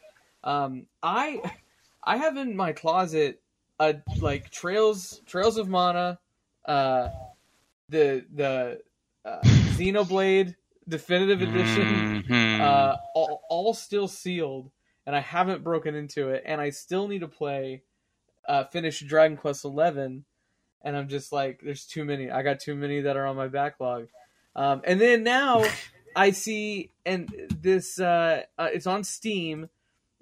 [0.44, 1.42] Um, I
[2.04, 3.42] I have in my closet
[3.80, 6.18] a like Trials Trials of Mana,
[6.66, 7.08] uh,
[7.88, 8.80] the the
[9.24, 10.54] uh, Xenoblade
[10.88, 12.60] Definitive Edition Mhm.
[12.60, 14.70] uh, all, all still sealed,
[15.06, 17.82] and I haven't broken into it, and I still need to play,
[18.48, 20.24] uh, finish Dragon Quest Eleven,
[20.82, 22.30] and I'm just like, there's too many.
[22.30, 24.08] I got too many that are on my backlog,
[24.54, 25.64] um, and then now
[26.16, 27.28] I see, and
[27.60, 29.68] this, uh, uh, it's on Steam.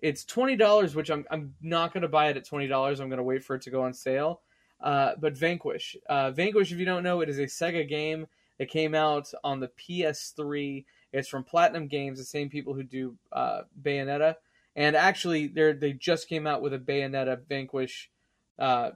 [0.00, 3.00] It's twenty dollars, which I'm I'm not gonna buy it at twenty dollars.
[3.00, 4.40] I'm gonna wait for it to go on sale.
[4.80, 8.26] Uh, but Vanquish, uh, Vanquish, if you don't know, it is a Sega game.
[8.58, 10.84] It came out on the PS3.
[11.12, 14.36] It's from Platinum Games, the same people who do uh, Bayonetta.
[14.76, 18.10] And actually, they they just came out with a Bayonetta Vanquish
[18.58, 18.90] uh,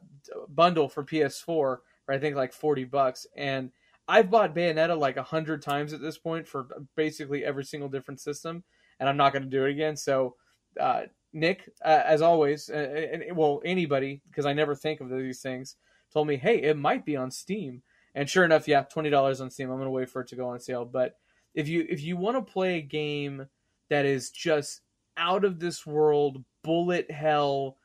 [0.48, 3.26] bundle for PS4 for I think like forty bucks.
[3.36, 3.70] And
[4.08, 6.66] I've bought Bayonetta like a hundred times at this point for
[6.96, 8.64] basically every single different system,
[8.98, 9.96] and I'm not going to do it again.
[9.96, 10.34] So,
[10.80, 15.76] uh, Nick, uh, as always, and well, anybody because I never think of these things,
[16.12, 17.82] told me, hey, it might be on Steam.
[18.14, 19.70] And sure enough, yeah, twenty dollars on Steam.
[19.70, 20.84] I'm gonna wait for it to go on sale.
[20.84, 21.16] But
[21.54, 23.46] if you if you want to play a game
[23.90, 24.80] that is just
[25.16, 27.76] out of this world, bullet hell,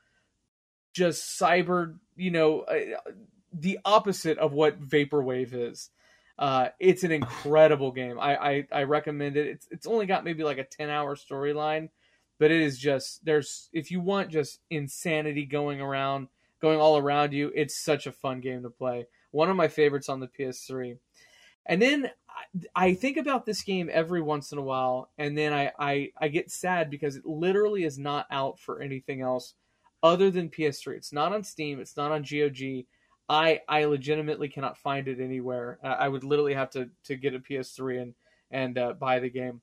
[0.94, 3.12] just cyber, you know, uh,
[3.52, 5.90] the opposite of what vaporwave is.
[6.38, 8.20] Uh, it's an incredible game.
[8.20, 9.48] I, I I recommend it.
[9.48, 11.90] It's it's only got maybe like a ten hour storyline,
[12.40, 16.28] but but it is just there's if you want just insanity going around,
[16.62, 19.08] going all around you, it's such a fun game to play.
[19.34, 20.98] One of my favorites on the PS3.
[21.65, 22.12] And then
[22.76, 26.12] I, I think about this game every once in a while, and then I, I
[26.19, 29.56] I get sad because it literally is not out for anything else
[30.04, 30.98] other than PS3.
[30.98, 31.80] It's not on Steam.
[31.80, 32.86] It's not on GOG.
[33.28, 35.80] I I legitimately cannot find it anywhere.
[35.84, 38.13] Uh, I would literally have to to get a PS3 and
[38.52, 39.62] and uh, buy the game.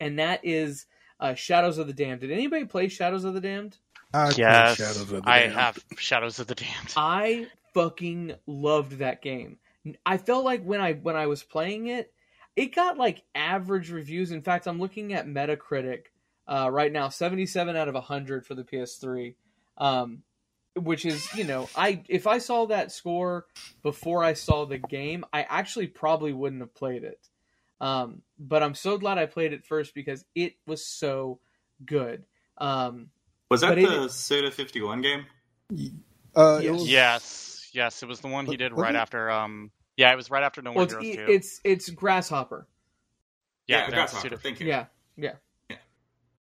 [0.00, 0.86] And that is
[1.20, 2.20] uh, Shadows of the Damned.
[2.20, 3.76] Did anybody play Shadows of the Damned?
[4.14, 5.54] I yes, Shadows of the I Damned.
[5.54, 6.94] have Shadows of the Damned.
[6.96, 9.58] I fucking loved that game.
[10.04, 12.12] I felt like when I when I was playing it,
[12.56, 14.32] it got like average reviews.
[14.32, 16.06] In fact, I'm looking at Metacritic
[16.48, 19.34] uh, right now, 77 out of 100 for the PS3,
[19.76, 20.22] um,
[20.74, 23.46] which is you know I if I saw that score
[23.82, 27.20] before I saw the game, I actually probably wouldn't have played it.
[27.78, 31.40] Um, but I'm so glad I played it first because it was so
[31.84, 32.24] good.
[32.56, 33.10] Um,
[33.50, 35.26] Was that But it- the Suda 51 game?
[36.34, 36.72] Uh, it Yes.
[36.72, 38.98] was- Yes, yes, it was the one he did was right it?
[38.98, 39.30] after.
[39.30, 41.26] Um, yeah, it was right after No More well, it's, Heroes e- Two.
[41.32, 42.66] it's it's Grasshopper.
[43.68, 44.36] yeah, yeah no, Grasshopper.
[44.38, 44.66] Thank you.
[44.66, 44.86] Yeah,
[45.16, 45.34] yeah,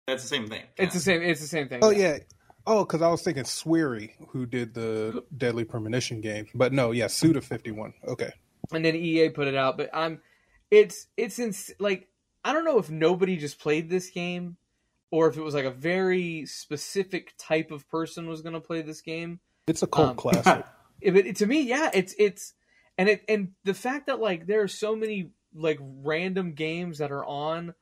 [0.06, 0.62] That's the same thing.
[0.76, 1.22] it's the same.
[1.22, 1.80] It's the same thing.
[1.82, 2.18] Oh yeah.
[2.66, 7.06] Oh, because I was thinking Swery, who did the Deadly Premonition game, but no, yeah,
[7.06, 7.94] Suda Fifty One.
[8.06, 8.32] Okay,
[8.72, 9.76] and then EA put it out.
[9.78, 10.20] But I'm,
[10.70, 12.08] it's it's ins- like
[12.44, 14.56] I don't know if nobody just played this game,
[15.10, 18.82] or if it was like a very specific type of person was going to play
[18.82, 19.40] this game.
[19.66, 20.64] it's a cult Um, classic.
[21.00, 22.54] If it, to me, yeah, it's it's
[22.98, 27.10] and it and the fact that like there are so many like random games that
[27.10, 27.74] are on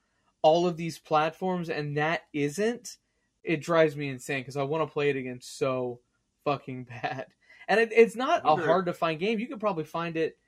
[0.42, 2.96] all of these platforms and that isn't,
[3.42, 6.00] it drives me insane because I want to play it again so
[6.44, 7.26] fucking bad.
[7.66, 9.38] And it, it's not a hard to find game.
[9.38, 10.38] You could probably find it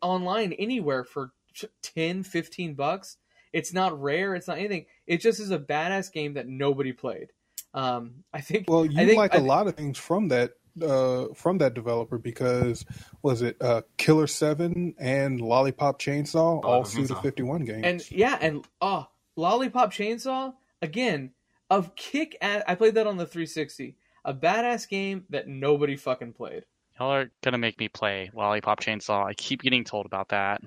[0.00, 3.16] online anywhere for t- 10, 15 bucks.
[3.52, 4.36] It's not rare.
[4.36, 4.86] It's not anything.
[5.06, 7.32] It just is a badass game that nobody played.
[7.74, 8.70] Um, I think.
[8.70, 11.74] Well, I you think- like I a lot of things from that uh, from that
[11.74, 12.84] developer because
[13.22, 17.22] was it uh, Killer Seven and Lollipop Chainsaw, all Lollipop Suda Chainsaw.
[17.22, 17.84] Fifty One games.
[17.84, 19.06] And yeah, and oh,
[19.36, 21.32] Lollipop Chainsaw again
[21.70, 22.36] of kick.
[22.40, 23.96] Ass, I played that on the 360.
[24.24, 26.64] A badass game that nobody fucking played.
[26.98, 29.24] Y'all are gonna make me play Lollipop Chainsaw.
[29.24, 30.60] I keep getting told about that.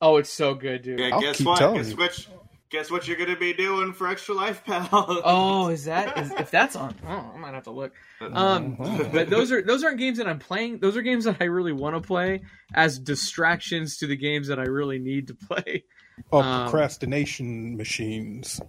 [0.00, 0.98] Oh, it's so good, dude.
[0.98, 1.58] Yeah, I'll guess keep what?
[1.58, 2.28] telling Guess which?
[2.70, 4.88] Guess what you're gonna be doing for extra life, pal?
[5.24, 6.94] Oh, is that is, if that's on?
[7.06, 7.92] Oh, I might have to look.
[8.20, 9.10] Um, Mhm.
[9.12, 10.78] but those are those aren't games that I'm playing.
[10.80, 12.42] Those are games that I really want to play
[12.74, 15.84] as distractions to the games that I really need to play.
[16.30, 18.60] oh, um, procrastination machines.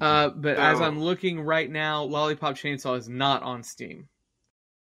[0.00, 0.84] Uh, but as Oh.
[0.84, 4.08] I'm looking right now, Lollipop Chainsaw is not on Steam.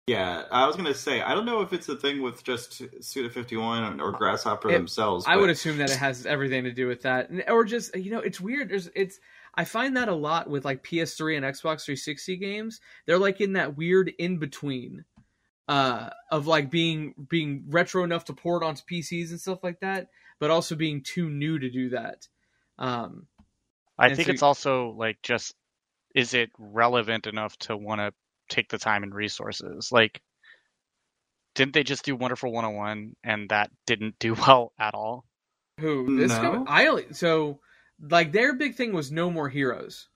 [0.07, 3.29] Yeah, I was gonna say I don't know if it's a thing with just Suda
[3.29, 5.25] Fifty One or Grasshopper It- themselves.
[5.27, 8.13] I but- would assume that it has everything to do with that, or just you
[8.13, 8.69] know, it's weird.
[8.69, 9.19] There's it's
[9.55, 12.81] I find that a lot with like PS3 and Xbox 360 games.
[13.07, 15.05] They're like in that weird in between
[15.67, 20.09] uh, of like being being retro enough to port onto PCs and stuff like that,
[20.39, 22.29] but also being too new to do that.
[22.79, 23.27] Um,
[23.99, 25.57] I think so- it's also like just
[26.15, 28.15] is it relevant enough to want to
[28.49, 29.91] take the time and resources?
[29.93, 30.21] Like,
[31.55, 35.25] didn't they just do Wonderful 101 and that didn't do well at all?
[35.81, 36.41] who this No.
[36.41, 37.61] com- I so
[38.01, 40.09] like their big thing was no more heroes.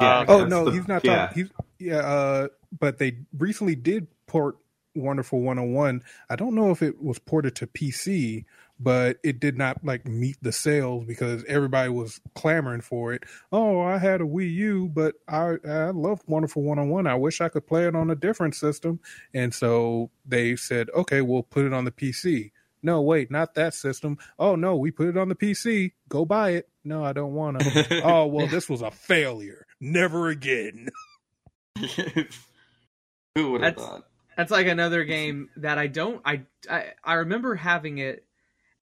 [0.00, 1.26] Yeah, Uh, Oh no, the- he's not yeah.
[1.26, 1.42] talking.
[1.44, 4.56] He's yeah, uh, but they recently did port
[4.96, 6.02] Wonderful 101.
[6.30, 8.44] I don't know if it was ported to PC,
[8.78, 13.22] but it did not like meet the sales because everybody was clamoring for it.
[13.52, 17.06] Oh, I had a Wii U, but I I loved Wonderful 101.
[17.06, 19.00] I wish I could play it on a different system,
[19.32, 22.50] and so they said, okay, we'll put it on the PC.
[22.82, 24.18] No, wait, not that system.
[24.38, 25.92] Oh no, we put it on the PC.
[26.08, 26.68] Go buy it.
[26.84, 28.02] No, I don't want to.
[28.04, 29.66] oh well, this was a failure.
[29.80, 30.88] Never again.
[33.34, 34.04] Who would have That's- thought?
[34.36, 38.24] That's like another game that I don't I I, I remember having it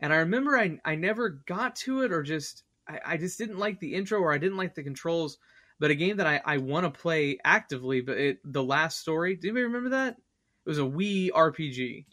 [0.02, 3.58] and I remember I I never got to it or just I, I just didn't
[3.58, 5.38] like the intro or I didn't like the controls.
[5.80, 9.34] But a game that I, I want to play actively, but it the last story.
[9.36, 10.12] Do you remember that?
[10.64, 12.04] It was a Wii RPG.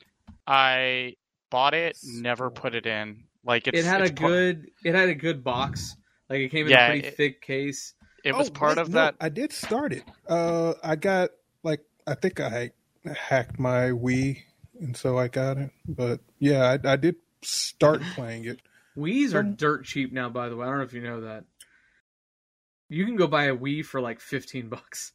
[0.47, 1.15] I
[1.49, 3.25] bought it, never put it in.
[3.45, 5.95] Like it's, it had it's a par- good it had a good box.
[6.29, 7.93] Like it came in Yeah, a pretty it- thick case.
[8.23, 9.15] it was Oh, part wait, of no, that.
[9.21, 10.03] I did start it.
[10.27, 11.29] Uh, I got
[11.63, 12.71] like I think I
[13.15, 14.39] hacked my Wii,
[14.79, 15.69] and so I got it.
[15.87, 18.59] But yeah, I, I did start playing it.
[18.97, 20.65] Wii's are dirt cheap now, by the way.
[20.65, 21.45] I don't know if you know that.
[22.89, 25.11] You can go buy a Wii for like fifteen bucks.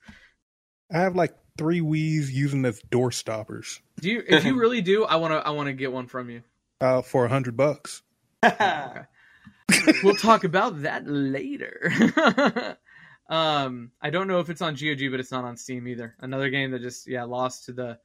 [0.93, 4.23] I have like three Wii's using as door stoppers Do you?
[4.27, 5.39] If you really do, I want to.
[5.39, 6.43] I want to get one from you.
[6.81, 8.03] uh, for a hundred bucks.
[8.45, 9.03] Okay.
[10.03, 11.91] we'll talk about that later.
[13.29, 16.15] um, I don't know if it's on GOG, but it's not on Steam either.
[16.21, 17.99] Another game that just yeah lost to the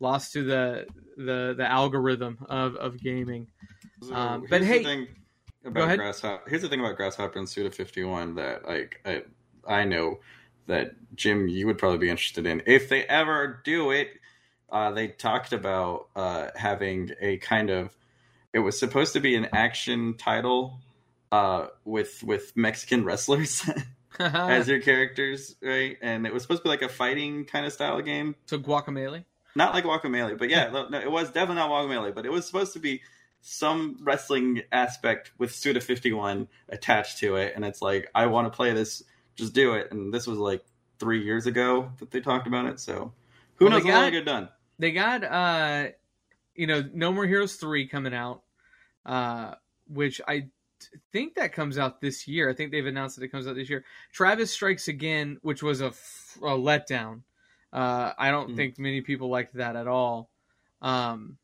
[0.00, 3.48] lost to the the the algorithm of of gaming.
[4.02, 5.08] So Um, but here's hey- the thing
[5.64, 5.98] Go about.
[5.98, 6.48] Grasshopper.
[6.48, 9.22] Here's the thing about Grasshopper and Suda 51 that like I,
[9.66, 10.20] I know
[10.66, 14.10] that Jim you would probably be interested in if they ever do it.
[14.70, 17.96] Uh, they talked about uh, having a kind of
[18.52, 20.80] it was supposed to be an action title
[21.32, 23.68] uh, with with Mexican wrestlers
[24.18, 25.96] as your characters, right?
[26.00, 29.24] And it was supposed to be like a fighting kind of style game so Guacamelee.
[29.56, 32.72] Not like Guacamelee, but yeah, no, it was definitely not Guacamelee, but it was supposed
[32.74, 33.02] to be
[33.40, 37.52] some wrestling aspect with Suda 51 attached to it.
[37.56, 39.02] And it's like, I want to play this,
[39.34, 39.90] just do it.
[39.92, 40.64] And this was like
[40.98, 42.80] three years ago that they talked about it.
[42.80, 43.12] So
[43.56, 44.48] who Well, knows they got- it'll get done?
[44.78, 45.88] They got uh,
[46.54, 48.42] you know, No More Heroes three coming out,
[49.06, 49.54] uh,
[49.88, 50.48] which I
[51.12, 52.50] think that comes out this year.
[52.50, 53.84] I think they've announced that it comes out this year.
[54.12, 57.22] Travis Strikes Again, which was a, f- a letdown.
[57.76, 58.56] Uh, I don't Mhm.
[58.56, 60.30] think many people liked that at all.
[60.80, 61.36] Um,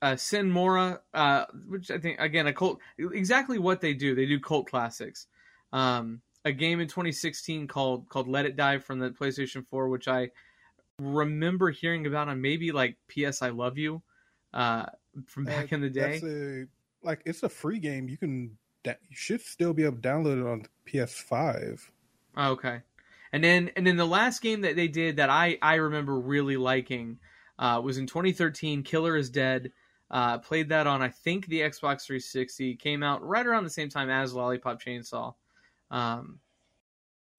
[0.00, 4.14] uh, Sine Mora, uh, which I think again a cult, exactly what they do.
[4.14, 5.26] They do cult classics.
[5.72, 10.08] Um, a game in 2016 called called Let It Die from the PlayStation 4, which
[10.08, 10.30] I
[10.98, 14.02] remember hearing about on maybe like PS I Love You,
[14.54, 14.86] uh,
[15.26, 16.20] from back in the day.
[16.20, 16.66] That's a,
[17.02, 18.08] like it's a free game.
[18.08, 21.90] You can you should still be able to download it on PS5.
[22.38, 22.80] Oh, okay.
[23.32, 26.56] And then and then the last game that they did that I I remember really
[26.56, 27.18] liking
[27.58, 28.82] uh, was in 2013.
[28.82, 29.72] Killer is Dead.
[30.10, 32.76] Uh, played that on I think the Xbox 360.
[32.76, 35.34] Came out right around the same time as Lollipop Chainsaw.
[35.90, 36.38] Um,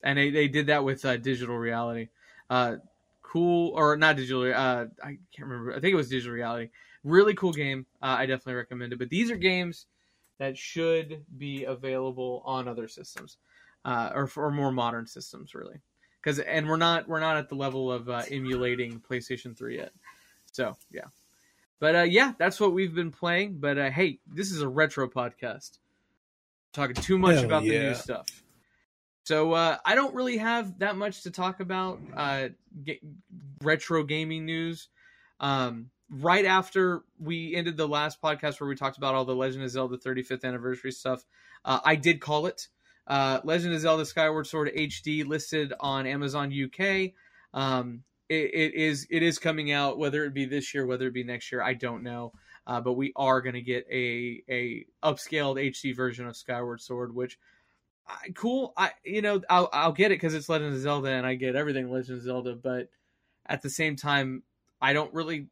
[0.04, 2.10] and they, they did that with uh, digital reality.
[2.49, 2.78] Uh,
[3.21, 4.43] cool or not digital?
[4.43, 5.71] Uh, I can't remember.
[5.71, 6.69] I think it was digital reality.
[7.04, 7.86] Really cool game.
[8.02, 8.99] Uh, I definitely recommend it.
[8.99, 9.88] But these are games
[10.38, 13.38] that should be available on other systems
[13.86, 15.82] uh, or for more modern systems, really.
[16.22, 19.92] Because and we're not we're not at the level of uh, emulating PlayStation Three yet.
[20.52, 21.06] So yeah,
[21.80, 23.60] but uh, yeah, that's what we've been playing.
[23.60, 25.78] But uh, hey, this is a retro podcast.
[26.74, 28.28] Talking too much Hell about the new stuff.
[29.24, 32.50] So uh, I don't really have that much to talk about uh,
[32.84, 33.02] ga-
[33.62, 34.89] retro gaming news.
[35.39, 39.63] Um, right after we ended the last podcast where we talked about all the Legend
[39.63, 41.26] of Zelda 35th anniversary stuff,
[41.63, 42.68] uh, I did call it.
[43.10, 47.12] Uh, Legend of Zelda Skyward Sword HD listed on Amazon UK.
[47.54, 51.13] Um, it, it is it is coming out whether it be this year, whether it
[51.13, 52.34] be next year, I don't know.
[52.67, 57.15] Uh, but we are going to get a a upscaled HD version of Skyward Sword,
[57.15, 57.39] which
[58.08, 58.74] I, cool.
[58.78, 61.56] I you know I'll I'll get it because it's Legend of Zelda and I get
[61.56, 62.56] everything Legend of Zelda.
[62.56, 62.89] But
[63.48, 64.43] at the same time,
[64.80, 65.48] I don't really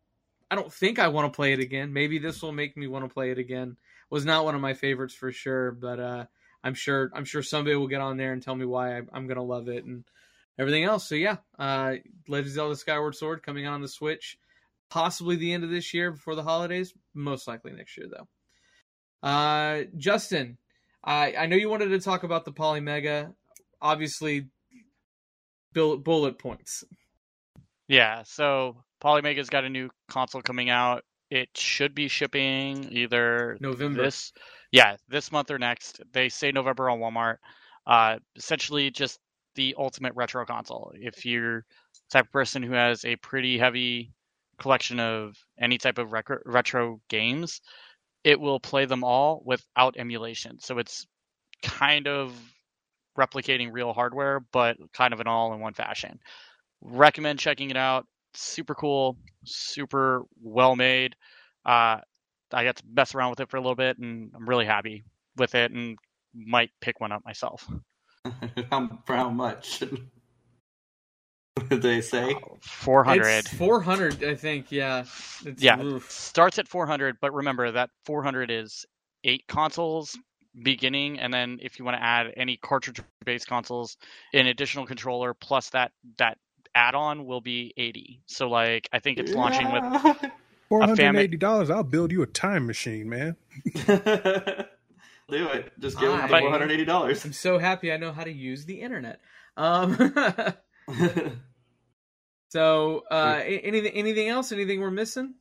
[0.52, 1.92] I don't think I want to play it again.
[1.92, 3.78] Maybe this will make me want to play it again.
[4.12, 6.26] Was not one of my favorites for sure, but uh,
[6.64, 9.28] I'm sure I'm sure somebody will get on there and tell me why I, I'm
[9.28, 10.04] gonna love it and
[10.60, 11.08] everything else.
[11.08, 11.96] So yeah, uh,
[12.28, 14.38] Legend of Zelda Skyward Sword coming out on the Switch,
[14.90, 16.94] possibly the end of this year before the holidays.
[17.14, 19.28] Most likely next year though.
[19.28, 20.58] Uh, Justin,
[21.04, 23.34] I I know you wanted to talk about the Polymega.
[23.82, 24.48] Obviously,
[25.74, 26.84] bullet bullet points.
[27.88, 31.04] Yeah, so Polymega's got a new console coming out.
[31.30, 34.04] It should be shipping either November.
[34.04, 34.34] this
[34.72, 36.02] yeah, this month or next.
[36.14, 37.38] They say November on Walmart.
[37.86, 39.20] Uh essentially just
[39.56, 40.92] the ultimate retro console.
[40.96, 41.66] If you're
[42.12, 44.12] type of person who has a pretty heavy
[44.60, 47.62] collection of any type of rec- retro games,
[48.24, 50.60] it will play them all without emulation.
[50.60, 51.08] So it's
[51.64, 52.34] kind of
[53.18, 56.20] replicating real hardware, but kind of an all in one fashion.
[56.82, 58.06] Recommend checking it out.
[58.36, 61.16] Super cool, super well made.
[61.66, 62.00] Uh,
[62.52, 65.04] I got to mess around with it for a little bit, and I'm really happy
[65.36, 65.98] with it, and
[66.34, 67.68] might pick one up myself.
[68.72, 69.82] how, for how much?
[71.54, 72.36] what did they say?
[72.36, 73.48] Oh, four hundred.
[73.48, 74.72] Four hundred, I think.
[74.72, 75.06] Yeah.
[75.46, 76.10] It's, Yeah, oof.
[76.10, 78.86] starts at 400, but remember that 400 is
[79.24, 80.18] eight consoles
[80.64, 83.98] beginning, and then if you want to add any cartridge-based consoles,
[84.34, 86.38] an additional controller plus that that
[86.76, 88.22] add-on will be 80.
[88.28, 89.84] So like I think it's launching with
[90.22, 90.32] with.
[90.70, 91.70] Four hundred and famine- eighty dollars.
[91.70, 93.36] I'll build you a time machine, man.
[95.30, 95.72] Do it.
[95.80, 97.24] Just give them I- four hundred eighty dollars.
[97.26, 99.20] I'm so happy I know how to use the internet.
[99.58, 100.14] Um,
[102.50, 104.52] so, uh, anything anything else?
[104.52, 105.36] Anything we're missing?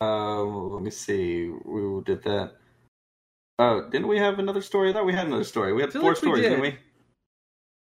[0.00, 1.48] Um, let me see.
[1.64, 2.52] We did that.
[3.58, 4.90] Oh, didn't we have another story?
[4.90, 5.72] I thought we had another story.
[5.72, 6.48] We had four like we stories, did.
[6.50, 6.76] didn't we?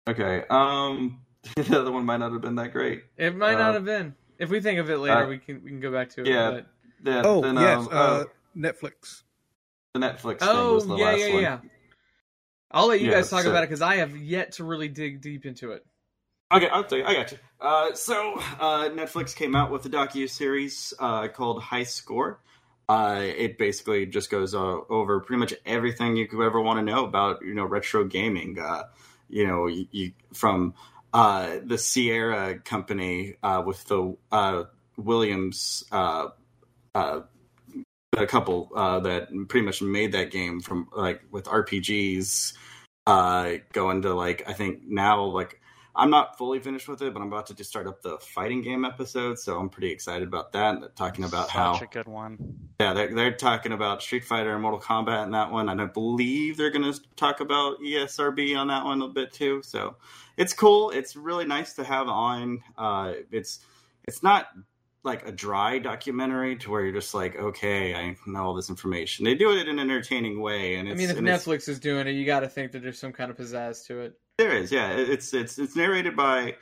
[0.10, 0.44] Okay.
[0.50, 1.20] Um,
[1.56, 3.04] the other one might not have been that great.
[3.18, 4.16] It might not Uh, have been.
[4.40, 6.28] If we think of it later, uh, we can we can go back to it.
[6.28, 6.52] yeah.
[6.52, 6.66] but-
[7.04, 8.24] Yeah, Oh then, yes, um, uh,
[8.58, 9.24] Netflix.
[9.94, 11.44] The Netflix thing Oh was the yeah, last yeah, one.
[11.44, 11.60] yeah.
[12.72, 14.88] I'll let you Yeah, guys talk so- about it because I have yet to really
[14.90, 15.86] dig deep into it.
[16.52, 17.06] Okay, I'll tell you.
[17.06, 17.38] I got you.
[17.62, 22.40] Uh, so uh, Netflix came out with a docu series uh, called High Score.
[22.88, 26.84] Uh, it basically just goes uh, over pretty much everything you could ever want to
[26.84, 28.58] know about, you know, retro gaming.
[28.60, 28.84] Uh,
[29.30, 30.74] you know, you, you, from
[31.14, 34.64] uh, the Sierra company uh, with the uh,
[34.97, 36.30] Williams, uh,
[36.93, 37.22] uh,
[38.18, 42.53] a couple uh, that pretty much made that game from like with RPGs,
[43.07, 45.59] uh, going to like I think now like
[46.00, 48.62] I'm not fully finished with it, but I'm about to just start up the fighting
[48.62, 50.80] game episode, so I'm pretty excited about that.
[50.80, 52.38] They're talking about Such how a good one.
[52.80, 55.86] yeah, they're, they're talking about Street Fighter and Mortal Kombat in that one, and I
[55.86, 59.62] believe they're going to talk about ESRB on that one a bit too.
[59.64, 59.97] So
[60.38, 60.91] it's cool.
[60.91, 62.64] It's really nice to have on.
[62.78, 63.60] Uh, it's
[64.08, 64.47] it's not
[65.04, 69.26] like a dry documentary to where you're just like, okay, I know all this information.
[69.26, 71.80] They do it in an entertaining way, and I mean, if and it's- Netflix is
[71.80, 74.20] doing it, you got to think that there's some kind of pizzazz to it.
[74.40, 74.92] There is, yeah.
[74.92, 76.56] It's it's it's narrated by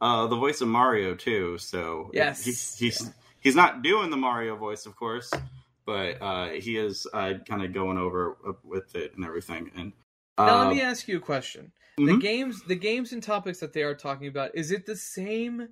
[0.00, 1.58] uh, the voice of Mario too.
[1.58, 2.44] So Yes.
[2.44, 5.32] he's he's, he's not doing the Mario voice, of course,
[5.84, 9.72] but uh, he is uh, kind of going over with it and everything.
[9.74, 9.92] And
[10.38, 12.20] uh, Now, let me ask you a question: the mhm.
[12.20, 15.70] games, the games and topics that they are talking about, is it the same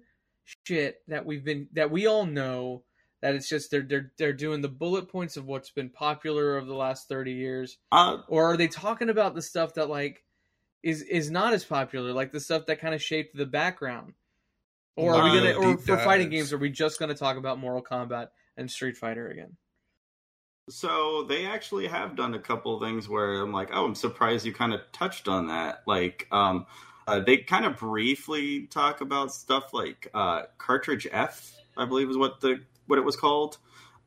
[0.67, 2.83] shit that we've been that we all know?
[3.21, 6.67] That it's just they're they're they're doing the bullet points of what's been popular over
[6.67, 10.25] the last thirty years, uh, or are they talking about the stuff that like
[10.83, 14.15] is is not as popular, like the stuff that kind of shaped the background?
[14.97, 17.83] Or are we gonna, or for fighting games, are we just gonna talk about Mortal
[17.83, 19.57] Kombat and Street Fighter again?
[20.69, 24.47] so they actually have done a couple of things where I'm like, oh, I'm surprised
[24.47, 25.83] you kind of touched on that.
[25.87, 26.67] Like, um,
[27.07, 32.17] uh, they kind of briefly talk about stuff like uh, cartridge F, I believe is
[32.17, 33.59] what the what it was called.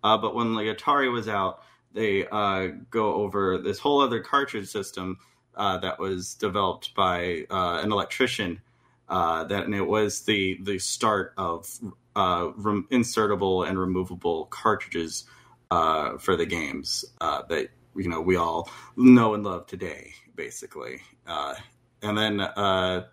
[0.04, 1.62] Uh, but when like Atari was out,
[1.94, 5.18] they uh, go over this whole other cartridge system
[5.56, 8.62] uh, that was developed by uh, an electrician.
[9.08, 11.70] Uh, that and it was the the start of
[12.16, 15.26] uh, rem- insertable and removable cartridges
[15.72, 21.02] uh, for the games uh, that you know we all know and love today, basically.
[21.28, 21.56] Uh,
[22.02, 23.06] and then uh,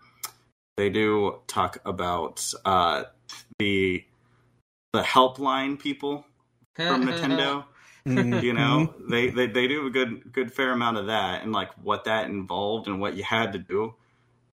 [0.77, 3.03] they do talk about uh,
[3.59, 4.03] the
[4.93, 6.25] the helpline people
[6.75, 7.65] from Nintendo.
[8.05, 8.41] Mhm.
[8.43, 11.71] You know, they, they they do a good good fair amount of that, and like
[11.81, 13.95] what that involved and what you had to do.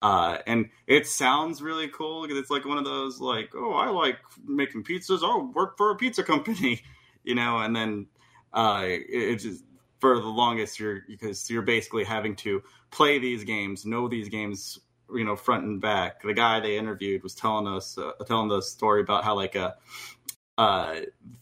[0.02, 3.90] Uh, and it sounds really cool because it's like one of those like, oh, I
[3.90, 5.24] like making pizzas.
[5.24, 6.82] I'll work for a pizza company,
[7.24, 7.58] you know.
[7.60, 8.08] And then
[8.54, 9.64] uh, it, it's just
[10.00, 14.80] for the longest you're because you're basically having to play these games, know these games,
[15.14, 16.22] you know, front and back.
[16.22, 19.76] The guy they interviewed was telling us uh, telling the story about how like a
[20.58, 21.02] uh,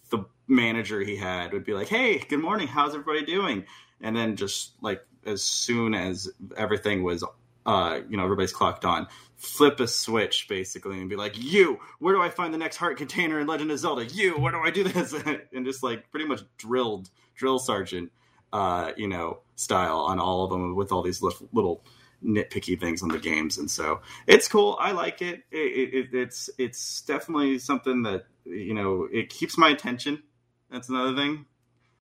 [0.09, 2.67] the manager he had would be like, "Hey, good morning.
[2.67, 3.65] How's everybody doing?"
[4.01, 7.23] And then just like as soon as everything was,
[7.65, 12.13] uh, you know, everybody's clocked on, flip a switch basically and be like, "You, where
[12.13, 14.05] do I find the next heart container in Legend of Zelda?
[14.05, 15.13] You, where do I do this?"
[15.53, 18.11] and just like pretty much drilled drill sergeant,
[18.53, 21.83] uh, you know, style on all of them with all these little, little
[22.23, 24.77] nitpicky things on the games, and so it's cool.
[24.79, 25.43] I like it.
[25.51, 26.13] It, it.
[26.13, 30.23] It's it's definitely something that you know it keeps my attention.
[30.71, 31.45] That's another thing.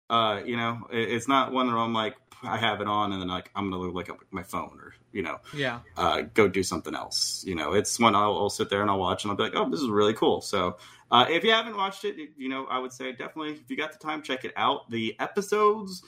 [0.10, 3.22] Uh, you know, it, it's not one where I'm like I have it on and
[3.22, 5.80] then like I'm gonna look at my phone or you know yeah.
[5.96, 7.44] uh, go do something else.
[7.46, 9.56] You know, it's when I'll, I'll sit there and I'll watch and I'll be like,
[9.56, 10.42] oh, this is really cool.
[10.42, 10.78] So
[11.12, 13.92] uh, if you haven't watched it, you know, I would say definitely if you got
[13.92, 14.90] the time, check it out.
[14.90, 16.04] The episodes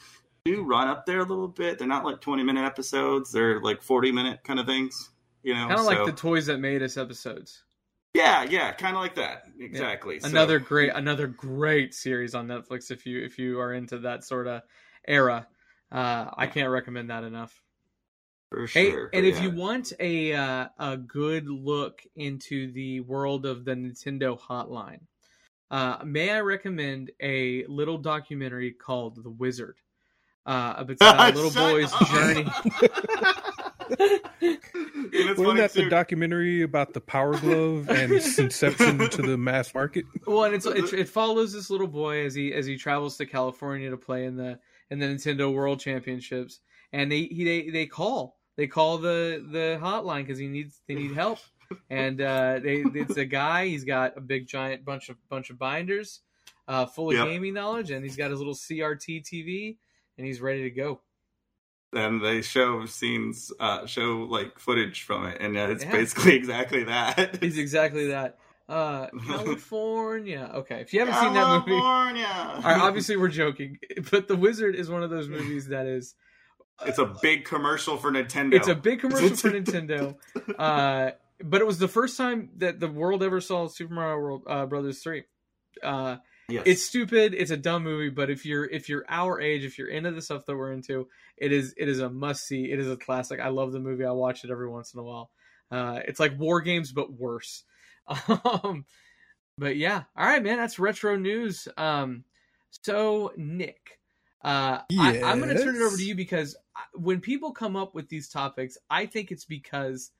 [0.45, 1.77] do run up there a little bit.
[1.77, 3.31] They're not like 20 minute episodes.
[3.31, 5.09] They're like 40 minute kind of things.
[5.43, 7.63] You know, Kind of like the Toys That Made Us episodes.
[8.13, 9.43] Yeah, yeah, kind of like that.
[9.59, 10.19] Exactly.
[10.19, 14.23] So- another great another great series on Netflix if you if you are into that
[14.23, 14.61] sort of
[15.07, 15.47] era.
[15.91, 17.61] Uh, I can't recommend that enough.
[18.49, 19.09] for Hey, sure.
[19.13, 19.43] and but if yeah.
[19.43, 25.01] you want a uh, a good look into the world of the Nintendo Hotline,
[25.71, 29.77] uh, may I recommend a little documentary called The Wizard?
[30.45, 32.07] Uh, it's about a little boy's up.
[32.09, 32.45] journey.
[35.13, 39.21] And it's Wasn't funny, that the documentary about the Power Glove and its inception to
[39.21, 40.05] the mass market?
[40.25, 43.25] Well, and it's, it, it follows this little boy as he as he travels to
[43.25, 46.59] California to play in the in the Nintendo World Championships,
[46.91, 50.95] and they he, they they call they call the the hotline because he needs they
[50.95, 51.39] need help,
[51.89, 55.59] and uh, they it's a guy he's got a big giant bunch of bunch of
[55.59, 56.21] binders,
[56.67, 57.27] uh, full of Yep.
[57.27, 59.77] gaming knowledge, and he's got his little CRT TV,
[60.17, 61.01] and he's ready to go.
[61.93, 65.91] And they show scenes, uh, show like footage from it, and uh, it's Yeah.
[65.91, 67.39] basically exactly that.
[67.43, 68.37] It's exactly that.
[68.69, 70.49] Uh, California.
[70.55, 72.25] Okay, if you haven't seen that movie, California.
[72.63, 73.77] right, obviously we're joking,
[74.11, 76.15] but The Wizard is one of those movies that is
[76.85, 78.53] it's a big commercial for Nintendo.
[78.55, 80.15] it's a big commercial for Nintendo.
[80.57, 81.11] Uh,
[81.43, 84.65] but it was the first time that the world ever saw Super Mario World uh,
[84.65, 85.23] Brothers three.
[86.49, 86.63] Uh, yes.
[86.65, 87.33] it's stupid.
[87.33, 90.21] It's a dumb movie, but if you're if you're our age, if you're into the
[90.21, 92.71] stuff that we're into, it is it is a must see.
[92.71, 93.39] It is a classic.
[93.39, 94.05] I love the movie.
[94.05, 95.31] I watch it every once in a while.
[95.71, 97.63] Uh, it's like War Games but worse.
[98.63, 98.85] Um,
[99.57, 100.57] but yeah, all right, man.
[100.57, 101.67] That's retro news.
[101.77, 102.23] Um,
[102.71, 103.99] so Nick,
[104.43, 106.55] uh, I, I'm going to turn it over to you because
[106.93, 110.11] when people come up with these topics, I think it's because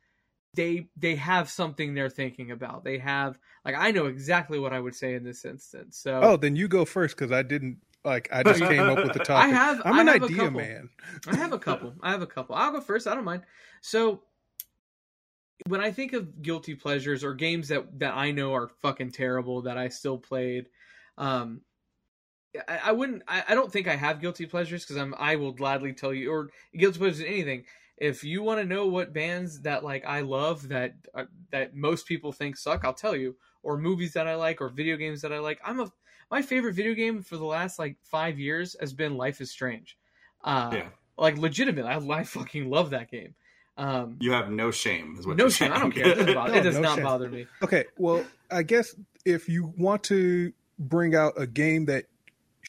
[0.56, 2.84] they they have something they're thinking about.
[2.84, 5.98] They have like I know exactly what I would say in this instance.
[5.98, 8.30] So Oh, then you go first because I didn't like.
[8.32, 9.32] I just came up with the topic.
[9.32, 10.60] I have I'm I an have a idea couple.
[10.60, 10.90] man.
[11.28, 11.94] I have a couple.
[12.02, 12.56] I have a couple.
[12.56, 13.08] I'll go first.
[13.08, 13.44] I don't mind.
[13.82, 14.22] So
[15.68, 19.62] when I think of guilty pleasures or games that that I know are fucking terrible
[19.64, 20.68] that I still played,
[21.18, 21.62] um,
[22.68, 23.24] I, I wouldn't.
[23.28, 25.16] I, I don't think I have guilty pleasures because I'm.
[25.18, 27.64] I will gladly tell you or guilty pleasures in anything.
[28.04, 32.06] If you want to know what bands that like I love that uh, that most
[32.06, 33.36] people think suck, I'll tell you.
[33.64, 35.62] Or movies that I like, or video games that I like.
[35.64, 35.90] I'm a
[36.30, 39.98] my favorite video game for the last like five years has been Life is Strange.
[40.44, 40.88] Uh, yeah.
[41.18, 41.86] like legitimate.
[41.86, 43.36] I, I fucking love that game.
[43.78, 45.72] Um, You have no shame, is what no you're shame.
[45.72, 46.08] I don't care.
[46.10, 47.04] It, doesn't bother, No, it does no not shame.
[47.06, 47.48] bother me.
[47.62, 48.94] Okay, well, I guess
[49.26, 52.06] if you want to bring out a game that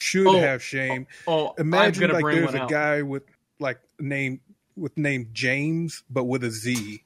[0.01, 2.71] should Oh, have shame, Oh, imagine like bring there's a out.
[2.71, 3.25] guy with
[3.59, 4.41] like name
[4.77, 7.03] with name James but with a Z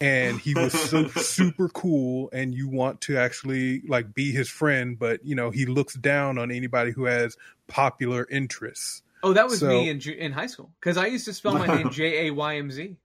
[0.00, 4.98] and he was so super cool and you want to actually like be his friend
[4.98, 7.36] but you know he looks down on anybody who has
[7.68, 11.32] popular interests Oh, that was So- me in in high school because I used to
[11.32, 12.96] spell my name J A Y M Z.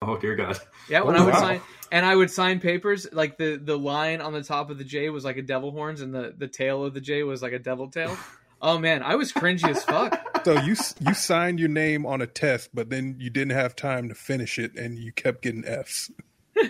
[0.00, 0.58] Oh dear God.
[0.88, 1.40] Yeah, when Oh, I would wow.
[1.40, 1.60] sign
[1.90, 5.08] and I would sign papers, like the the line on the top of the J
[5.10, 7.58] was like a devil horns, and the the tail of the J was like a
[7.58, 8.16] devil tail.
[8.64, 10.18] Oh man, I was cringy as fuck.
[10.44, 14.08] so you you signed your name on a test but then you didn't have time
[14.08, 16.10] to finish it and you kept getting Fs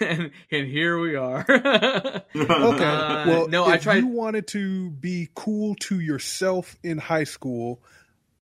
[0.00, 1.44] and and here we are.
[2.36, 2.84] Okay.
[2.84, 7.24] Uh, well, no, if I tried- you wanted to be cool to yourself in high
[7.24, 7.80] school,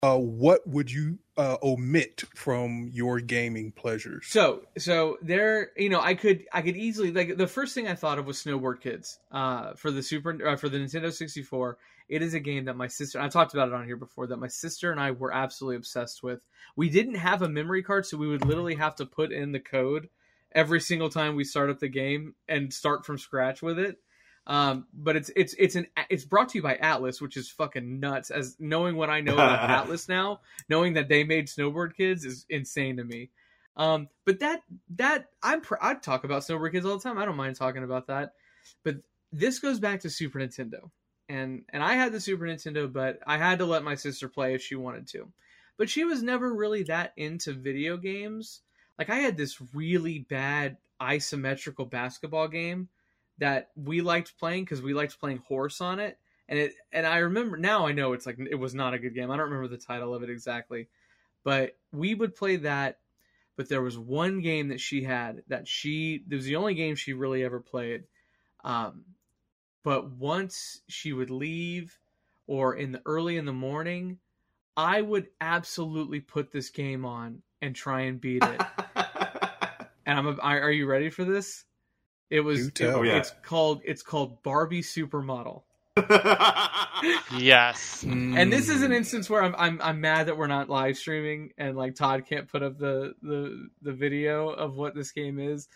[0.03, 4.27] uh, what would you uh, omit from your gaming pleasures?
[4.29, 7.95] So, so there, you know, I could, I could easily like the first thing I
[7.95, 11.79] thought of was Snowboard Kids, uh, for the Super, uh, for the Nintendo sixty four.
[12.09, 14.37] It is a game that my sister, I talked about it on here before, that
[14.37, 16.41] my sister and I were absolutely obsessed with.
[16.75, 19.61] We didn't have a memory card, so we would literally have to put in the
[19.61, 20.09] code
[20.53, 23.99] every single time we start up the game and start from scratch with it.
[24.47, 28.01] Um, but it's it's it's an it's brought to you by Atlus, which is fucking
[28.01, 28.31] nuts.
[28.31, 32.47] As knowing what I know about Atlus now, knowing that they made Snowboard Kids is
[32.49, 33.31] insane to me.
[33.77, 34.63] Um, but that
[34.97, 37.19] that I'm pr- I talk about Snowboard Kids all the time.
[37.19, 38.35] I don't mind talking about that.
[38.83, 38.97] But
[39.33, 40.91] this goes back to Super Nintendo,
[41.29, 44.55] and and I had the Super Nintendo, but I had to let my sister play
[44.55, 45.31] if she wanted to.
[45.77, 48.63] But she was never really that into video games.
[48.99, 52.89] Like I had this really bad isometrical basketball game
[53.41, 56.19] that we liked playing because we liked playing horse on it
[56.49, 59.15] and it and I remember now I know it's like it was not a good
[59.15, 59.31] game.
[59.31, 60.89] I don't remember the title of it exactly.
[61.43, 62.99] But we would play that
[63.57, 66.97] but there was one game that she had that she it was the only game
[66.97, 68.05] she really ever played.
[68.63, 69.05] Um
[69.83, 71.99] but once she would leave
[72.47, 74.19] or in the early in the morning,
[74.77, 78.61] I would absolutely put this game on and try and beat it.
[80.05, 81.65] and I'm a, are are you ready for this?
[82.31, 83.17] It was it- Oh, yeah.
[83.19, 85.63] it's called it's called Barbie Supermodel.
[87.37, 88.03] Yes.
[88.03, 91.53] And this is an instance where I'm, I'm I'm mad that we're not live streaming
[91.57, 95.69] and like Todd can't put up the the the video of what this game is.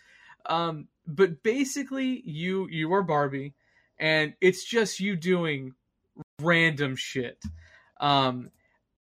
[0.46, 3.54] Um, but basically, you you are Barbie,
[3.98, 5.74] and it's just you doing
[6.40, 7.42] random shit.
[8.00, 8.50] Um,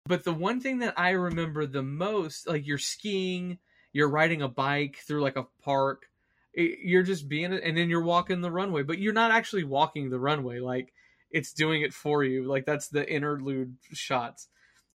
[0.08, 3.60] but the one thing that I remember the most, like you're skiing,
[3.94, 6.19] you're riding a bike through like a park, it,
[6.54, 10.20] you're just being, and then you're walking the runway, but you're not actually walking the
[10.20, 10.60] runway.
[10.60, 10.94] Like
[11.32, 12.46] it's doing it for you.
[12.46, 14.48] Like that's the interlude shots.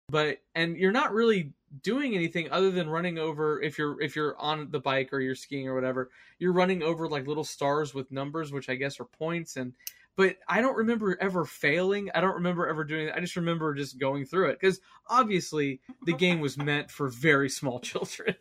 [0.08, 4.36] But and you're not really doing anything other than running over if you're if you're
[4.38, 8.10] on the bike or you're skiing or whatever, you're running over like little stars with
[8.10, 9.72] numbers, which I guess are points and
[10.16, 12.10] but I don't remember ever failing.
[12.14, 13.14] I don't remember ever doing it.
[13.16, 17.48] I just remember just going through it because obviously the game was meant for very
[17.48, 18.34] small children.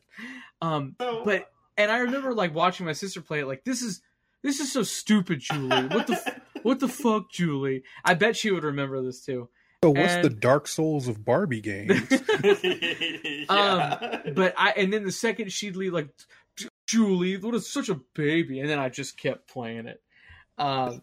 [0.61, 3.47] Um, but and I remember like watching my sister play it.
[3.47, 4.01] Like this is
[4.43, 5.87] this is so stupid, Julie.
[5.87, 7.83] What the f- what the fuck, Julie?
[8.03, 9.49] I bet she would remember this too.
[9.83, 12.07] So what's the Dark Souls of Barbie games?
[13.49, 13.97] Um,
[14.35, 16.09] but I and then the second she'd leave, like
[16.85, 20.01] Julie, what is such a baby, and then I just kept playing it.
[20.57, 21.01] Um,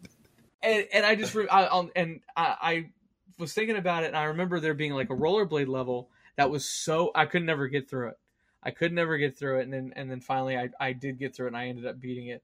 [0.62, 2.90] and and I just re- I, um, and I, I
[3.38, 6.68] was thinking about it, and I remember there being like a rollerblade level that was
[6.68, 8.18] so I could never get through it.
[8.66, 11.34] I could never get through it, and then and then finally I I did get
[11.34, 12.42] through it, and I ended up beating it.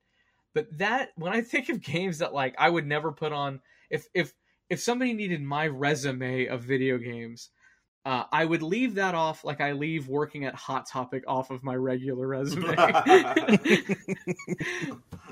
[0.54, 3.60] But that when I think of games that like I would never put on
[3.90, 4.32] if if
[4.70, 7.50] if somebody needed my resume of video games,
[8.04, 11.62] uh, I would leave that off like I leave working at Hot Topic off of
[11.62, 12.68] my regular resume.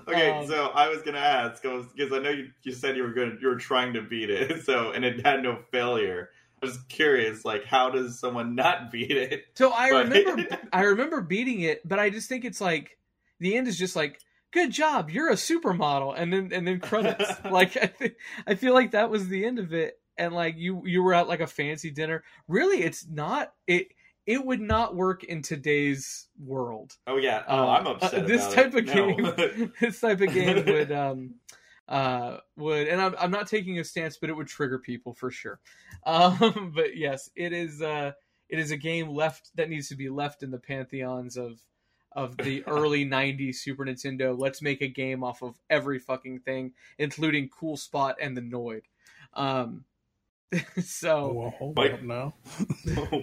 [0.08, 3.12] okay, Um, so I was gonna ask because I know you, you said you were
[3.12, 6.30] going you were trying to beat it, so and it had no failure.
[6.62, 9.44] I was curious, like how does someone not beat it?
[9.54, 12.98] so I But- remember I remember beating it, but I just think it's like
[13.38, 14.20] the end is just like
[14.52, 17.30] good job, you're a supermodel, and then and then credits.
[17.44, 18.14] like I think
[18.46, 21.28] I feel like that was the end of it, and like you you were at
[21.28, 22.22] like a fancy dinner.
[22.48, 23.88] Really, it's not it.
[24.26, 26.94] It would not work in today's world.
[27.06, 28.26] Oh yeah, oh Um, I'm uh, upset.
[28.28, 28.88] this about type it.
[28.90, 29.14] of No.
[29.16, 31.34] game this type of game would um
[31.90, 35.30] uh would and I'm, I'm not taking a stance but it would trigger people for
[35.30, 35.58] sure
[36.06, 38.12] um but yes it is uh
[38.48, 41.58] it is a game left that needs to be left in the pantheons of
[42.12, 46.72] of the early 90s super nintendo let's make a game off of every fucking thing
[46.98, 48.82] including cool spot and the noid
[49.34, 49.84] um
[50.82, 51.92] so Well, hold Wait.
[51.92, 52.34] up now.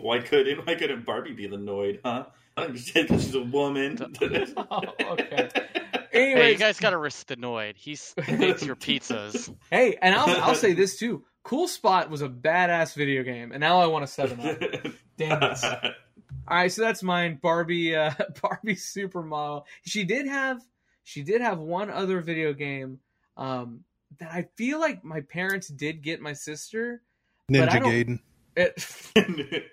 [0.01, 1.99] why couldn't why couldn't Barbie be the Noid?
[2.05, 2.27] Huh?
[2.55, 3.97] I don't understand because she's a woman.
[4.71, 5.49] Oh, okay
[6.17, 7.75] Hey, you guys gotta risk the Noid.
[7.77, 7.97] He
[8.37, 9.53] makes your pizzas.
[9.69, 11.23] Hey, and I'll I'll say this too.
[11.43, 14.59] Cool Spot was a badass video game, and now I want a seven up.
[15.17, 15.63] Damn it.
[16.47, 17.39] All right, so that's mine.
[17.41, 18.11] Barbie, uh,
[18.41, 19.63] Barbie supermodel.
[19.85, 20.61] She did have,
[21.03, 22.99] she did have one other video game,
[23.35, 23.83] um,
[24.19, 27.01] that I feel like my parents did get my sister.
[27.49, 28.19] But I Ninja Gaiden.
[28.55, 29.71] It,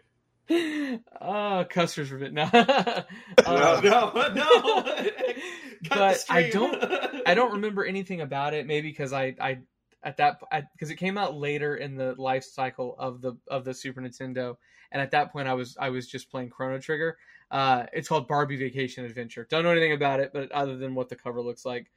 [0.51, 2.35] oh, Custer's Revenge.
[2.35, 3.05] No, no,
[3.47, 4.85] Um, no, no.
[5.91, 6.83] But I don't-
[7.27, 8.67] I don't remember anything about it.
[8.67, 9.59] Maybe because I, I
[10.03, 10.41] at that
[10.75, 14.57] because it came out later in the life cycle of the of the Super Nintendo,
[14.93, 17.19] and at that point I was I was just playing Chrono Trigger.
[17.51, 19.47] Uh, it's called Barbie Vacation Adventure.
[19.51, 21.91] Don't know anything about it, but other than what the cover looks like.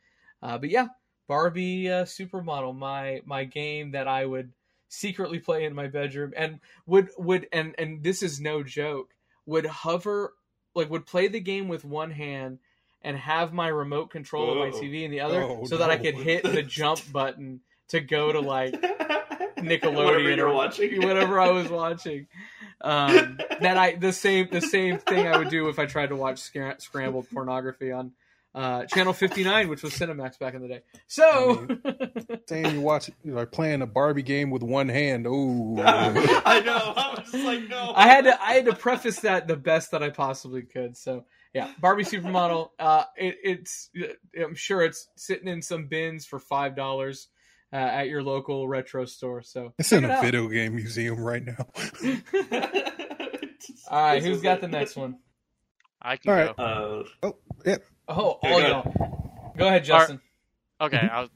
[0.44, 0.88] Uh, but yeah,
[1.28, 4.52] Barbie uh, Supermodel, my my game that I would
[4.90, 9.14] secretly play in my bedroom, and would would and and this is no joke.
[9.46, 10.34] Would hover
[10.76, 12.60] like would play the game with one hand
[13.02, 15.98] and have my remote control of my TV in the other, Oh, so that I
[15.98, 18.74] could hit the jump button to go to like
[19.58, 21.02] Nickelodeon Whatever you're or watching.
[21.08, 22.28] whatever I was watching.
[22.82, 26.16] Um, that I the same the same thing I would do if I tried to
[26.16, 28.12] watch scra- scrambled pornography on
[28.58, 30.82] uh, channel 59, which was Cinemax back in the day.
[31.06, 31.68] So
[32.48, 35.28] damn, you watch, you know, playing a Barbie game with one hand.
[35.30, 36.94] Oh, I know.
[36.98, 37.94] I was like, no.
[37.96, 40.98] I had to I had to preface that the best that I possibly could.
[40.98, 42.70] So yeah, Barbie supermodel.
[42.80, 43.90] Uh, it, it's
[44.44, 47.28] I'm sure it's sitting in some bins for five dollars
[47.72, 49.44] uh, at your local retro store.
[49.44, 50.24] So it's in it a out.
[50.24, 51.68] video game museum right now.
[53.90, 54.62] All right, This who's was got it.
[54.62, 55.20] the next one?
[56.02, 56.58] I can All right.
[56.58, 56.64] go.
[56.64, 57.36] Uh, Oh,
[57.66, 57.78] Yeah,
[58.08, 58.70] all go ahead.
[58.70, 59.54] y'all.
[59.58, 60.22] Go ahead, Justin.
[60.80, 61.30] Okay, I, was,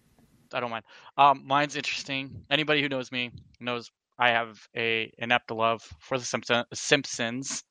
[0.54, 0.86] I don't mind.
[1.18, 2.44] Um, mine's interesting.
[2.50, 7.64] Anybody who knows me knows I have a inept love for the Simpson, Simpsons.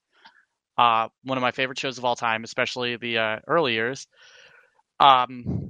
[0.77, 4.07] Uh, one of my favorite shows of all time, especially the uh, early years.
[4.99, 5.69] Um,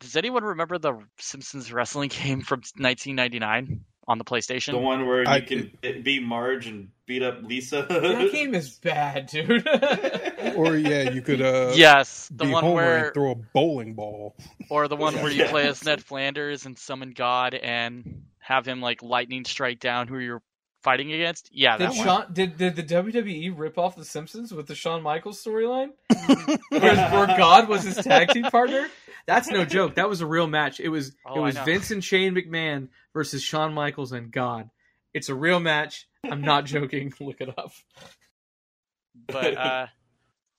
[0.00, 4.72] does anyone remember the Simpsons wrestling game from 1999 on the PlayStation?
[4.72, 5.70] the one where you I- can
[6.02, 7.86] be Marge and beat up Lisa.
[7.88, 9.66] That game is bad, dude.
[10.56, 13.92] Or yeah, you could uh, yes, the be one Homer where and throw a bowling
[13.94, 14.36] ball.
[14.70, 15.50] Or the one where you Yeah.
[15.50, 20.18] play as Ned Flanders and summon God and have him like lightning strike down who
[20.18, 20.42] you're
[20.82, 21.50] fighting against.
[21.52, 22.32] Yeah, did that one.
[22.32, 25.90] Did, did the WWE rip off the Simpsons with the Shawn Michaels storyline?
[26.70, 26.80] where,
[27.10, 28.88] where God was his tag team partner?
[29.26, 29.96] That's no joke.
[29.96, 30.78] That was a real match.
[30.80, 31.58] It was Oh, it was.
[31.58, 34.68] Vince and Shane McMahon versus Shawn Michaels and God.
[35.14, 36.06] It's a real match.
[36.22, 37.14] I'm not joking.
[37.20, 37.72] Look it up.
[39.26, 39.86] But uh,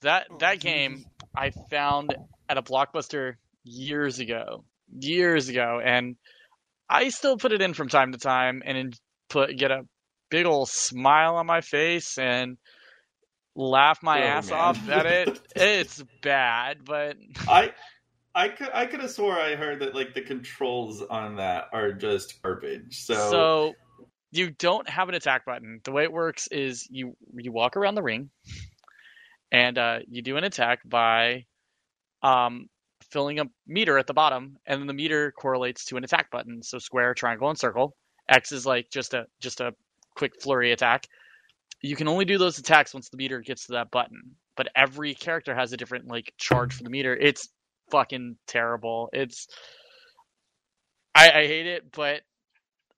[0.02, 1.04] that that game
[1.36, 2.16] I found
[2.48, 4.64] at a blockbuster years ago,
[4.98, 6.16] years ago, and
[6.90, 8.98] I still put it in from time to time and
[9.30, 9.82] put get a
[10.28, 12.56] big old smile on my face and
[13.54, 14.58] laugh my Oh, ass man.
[14.58, 15.40] off at it.
[15.54, 17.70] It's bad, but I
[18.38, 21.92] I could I could have swore I heard that like the controls on that are
[21.92, 23.04] just garbage.
[23.04, 23.72] So, So
[24.30, 25.80] you don't have an attack button.
[25.82, 28.30] The way it works is you you walk around the ring,
[29.50, 31.46] and uh, you do an attack by
[32.22, 32.68] um,
[33.10, 36.62] filling a meter at the bottom, and then the meter correlates to an attack button.
[36.62, 37.96] So square, triangle, and circle.
[38.28, 39.74] X is like just a just a
[40.14, 41.08] quick flurry attack.
[41.82, 44.36] You can only do those attacks once the meter gets to that button.
[44.56, 47.16] But every character has a different like charge for the meter.
[47.16, 47.48] It's
[47.90, 49.10] fucking terrible.
[49.12, 49.48] It's
[51.14, 52.22] I, I hate it, but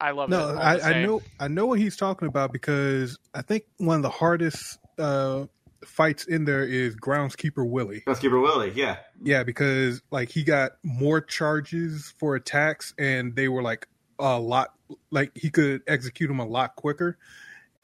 [0.01, 0.43] I love No, it.
[0.43, 3.97] all the I, I know I know what he's talking about because I think one
[3.97, 5.47] of the hardest uh,
[5.85, 8.03] fights in there is Groundskeeper Willie.
[8.07, 8.99] Groundskeeper Willie, yeah.
[9.23, 13.89] Yeah, because like he got more charges for attacks, and they were like
[14.19, 14.75] a lot.
[15.11, 17.19] Like he could execute them a lot quicker,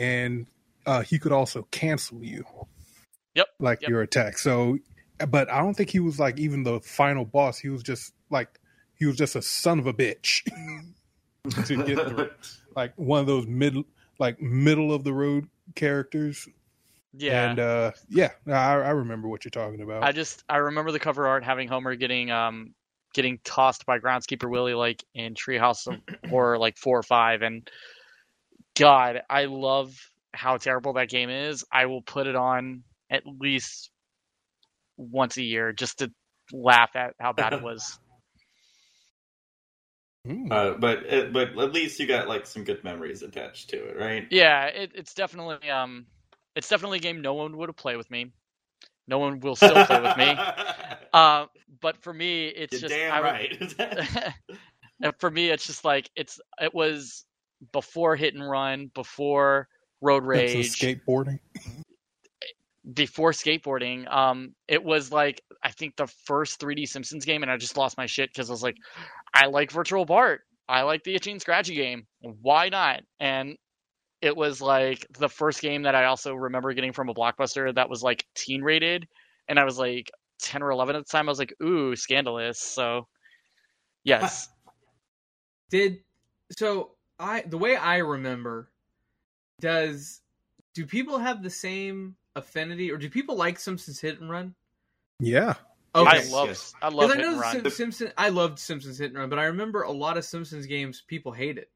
[0.00, 0.46] and
[0.86, 2.44] uh, he could also cancel you.
[3.34, 3.90] Yep, Like yep.
[3.90, 4.38] your attack.
[4.38, 4.78] So,
[5.28, 7.58] but I don't think he was like even the final boss.
[7.58, 8.60] He was just like
[8.94, 10.42] he was just a son of a bitch
[11.66, 12.30] to get through.
[12.74, 13.74] Like one of those mid,
[14.18, 16.46] like middle of the road characters.
[17.14, 17.48] Yeah.
[17.48, 20.02] And uh, yeah, I, I remember what you're talking about.
[20.02, 22.74] I just I remember the cover art having Homer getting um
[23.14, 27.70] getting tossed by groundskeeper Willie like in Treehouse of Horror like four or five and
[28.74, 29.98] God, I love
[30.34, 31.64] how terrible that game is.
[31.72, 33.90] I will put it on at least
[34.96, 36.10] once a year just to
[36.52, 37.98] laugh at how bad it was.
[40.26, 40.50] Hmm.
[40.50, 44.26] Uh, but but at least you got like some good memories attached to it, right?
[44.30, 46.06] Yeah, it, it's definitely um
[46.56, 48.32] it's definitely a game no one would have played with me.
[49.06, 50.36] No one will still play with me.
[51.12, 51.46] Uh,
[51.80, 53.74] but for me, it's You're just damn I right.
[55.02, 57.24] And for me, it's just like it's it was
[57.72, 59.68] before Hit and Run, before
[60.00, 61.38] Road That's a Rage, skateboarding.
[62.92, 64.12] Before skateboarding.
[64.12, 67.96] Um, it was like I think the first 3D Simpsons game, and I just lost
[67.96, 68.76] my shit because I was like,
[69.34, 73.02] I like Virtual Bart, I like the Itchy and Scratchy game, why not?
[73.20, 73.56] And
[74.22, 77.90] it was like the first game that I also remember getting from a blockbuster that
[77.90, 79.06] was like teen rated,
[79.48, 80.10] and I was like
[80.40, 81.28] 10 or 11 at the time.
[81.28, 82.60] I was like, ooh, scandalous.
[82.60, 83.06] So,
[84.04, 84.48] yes.
[85.70, 85.98] Did
[86.56, 88.70] so I the way I remember
[89.60, 90.20] does
[90.74, 94.54] do people have the same affinity or do people like Simpsons Hit and Run?
[95.18, 95.54] Yeah.
[95.94, 96.74] I love yes.
[96.82, 97.52] I love Because I know and Run.
[97.62, 100.66] Sim- Simpson I loved Simpsons Hit and Run, but I remember a lot of Simpsons
[100.66, 101.70] games people hate it.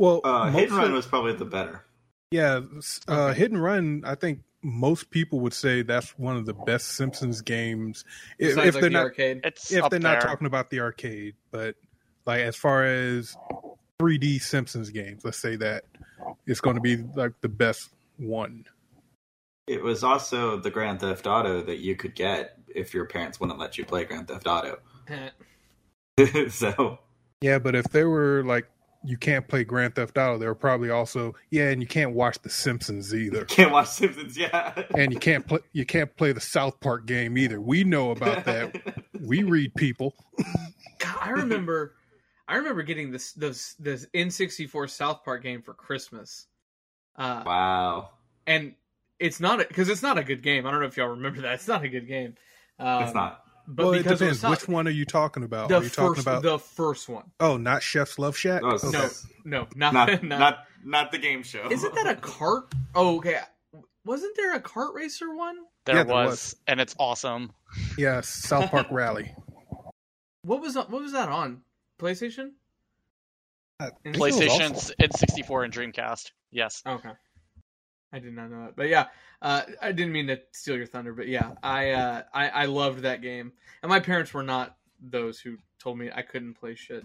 [0.00, 1.84] Well, uh, Hit and Run was probably the better.
[2.30, 2.60] yeah,
[3.08, 3.38] uh, Okay.
[3.38, 4.02] Hit and Run.
[4.04, 8.04] I think most people would say that's one of the best Simpsons games.
[8.38, 9.40] If, Besides if like they're the not, arcade.
[9.44, 10.00] If they're there.
[10.00, 11.76] not talking about the arcade, but
[12.26, 13.36] like as far as
[14.00, 15.84] 3D Simpsons games, let's say that
[16.46, 18.64] it's going to be like the best one.
[19.68, 23.58] It was also the Grand Theft Auto that you could get if your parents wouldn't
[23.58, 24.78] let you play Grand Theft Auto.
[26.50, 26.98] so
[27.40, 28.68] Yeah, but if they were like
[29.04, 32.38] you can't play Grand Theft Auto, they were probably also yeah, and you can't watch
[32.40, 33.44] The Simpsons either.
[33.46, 34.36] can't watch Simpsons.
[34.36, 37.60] Yeah, and you can't play you can't play the South Park game either.
[37.60, 39.04] We know about that.
[39.20, 40.14] we read people.
[40.98, 41.94] God, I remember
[42.48, 46.46] I remember getting this this this N64 South Park game for Christmas.
[47.16, 48.10] Uh wow,
[48.46, 48.74] and
[49.20, 50.66] it's not because it's not a good game.
[50.66, 51.54] I don't know if y'all remember that.
[51.54, 52.34] It's not a good game.
[52.78, 53.42] Um, it's not.
[53.70, 54.36] But well, it because depends.
[54.36, 55.68] was South- Which one are you talking about?
[55.68, 56.42] the are you talking first about?
[56.42, 57.24] the first one.
[57.40, 58.62] oh, not Chef's Love Shack.
[58.64, 60.38] Oh, it's- No, no, not Not, not.
[60.38, 61.68] not not the game show.
[61.70, 62.72] Isn't that a cart?
[62.94, 63.40] Oh, okay.
[64.06, 65.56] Wasn't there a cart racer one?
[65.84, 66.56] There, Yeah, there was, was.
[66.66, 67.52] and it's awesome.
[67.98, 69.34] Yes, South Park Rally.
[70.42, 71.60] What was what was that on
[71.98, 72.52] PlayStation?
[73.80, 76.30] I And- think it was PlayStation, also- N64, and Dreamcast.
[76.50, 76.82] Yes.
[76.86, 77.10] Okay.
[78.12, 79.06] I did not know that, but yeah,
[79.42, 83.00] uh, I didn't mean to steal your thunder, but yeah, I, uh, I I loved
[83.00, 83.52] that game,
[83.82, 87.04] and my parents were not those who told me I couldn't play shit,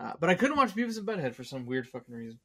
[0.00, 2.40] uh, but I couldn't watch Beavis and Butthead for some weird fucking reason.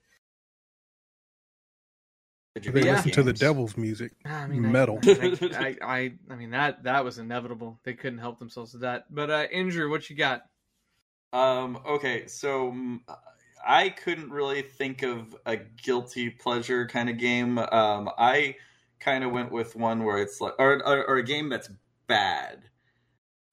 [2.56, 2.96] Did you They beat Yeah.
[2.96, 4.12] listen to the devil's music.
[4.26, 5.00] I mean, Metal.
[5.04, 7.80] I, I, I, I mean that that was inevitable.
[7.84, 9.06] They couldn't help themselves with that.
[9.14, 10.44] But uh, Andrew, what you got?
[11.32, 11.80] Um.
[11.86, 12.28] Okay.
[12.28, 13.00] So mm,
[13.66, 17.58] I couldn't really think of a guilty pleasure kind of game.
[17.60, 18.10] Um.
[18.18, 18.56] I
[19.00, 21.70] kind of went with one where it's like, or, or, or a game that's
[22.08, 22.64] bad.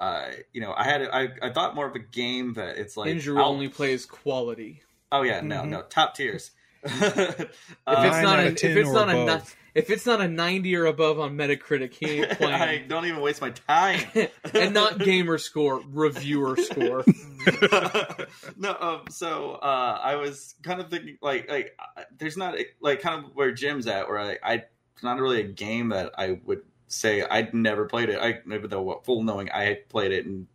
[0.01, 0.29] Uh.
[0.53, 3.39] You know, I had I I thought more of a game that it's like Andrew
[3.39, 4.83] I'll- only plays quality.
[5.13, 5.69] Oh yeah, no, Mhm.
[5.69, 6.51] no, top tiers.
[6.83, 6.93] if
[7.41, 7.49] If it's
[7.87, 9.57] not out a, of if it's or not a above.
[9.57, 12.89] ni- if it's not a ninety or above on Metacritic, he ain't I playing.
[12.89, 14.01] don't even waste my time.
[14.55, 17.05] and not gamer score, reviewer score.
[18.57, 23.03] no, um, so uh, I was kind of thinking like like uh, there's not like
[23.03, 24.55] kind of where Jim's at where I, I
[24.95, 28.19] it's not really a game that I would say I'd never played it.
[28.19, 30.47] I maybe though full knowing I had played it and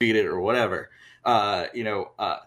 [0.00, 0.90] beat it or whatever.
[1.24, 2.38] Uh, you know, uh,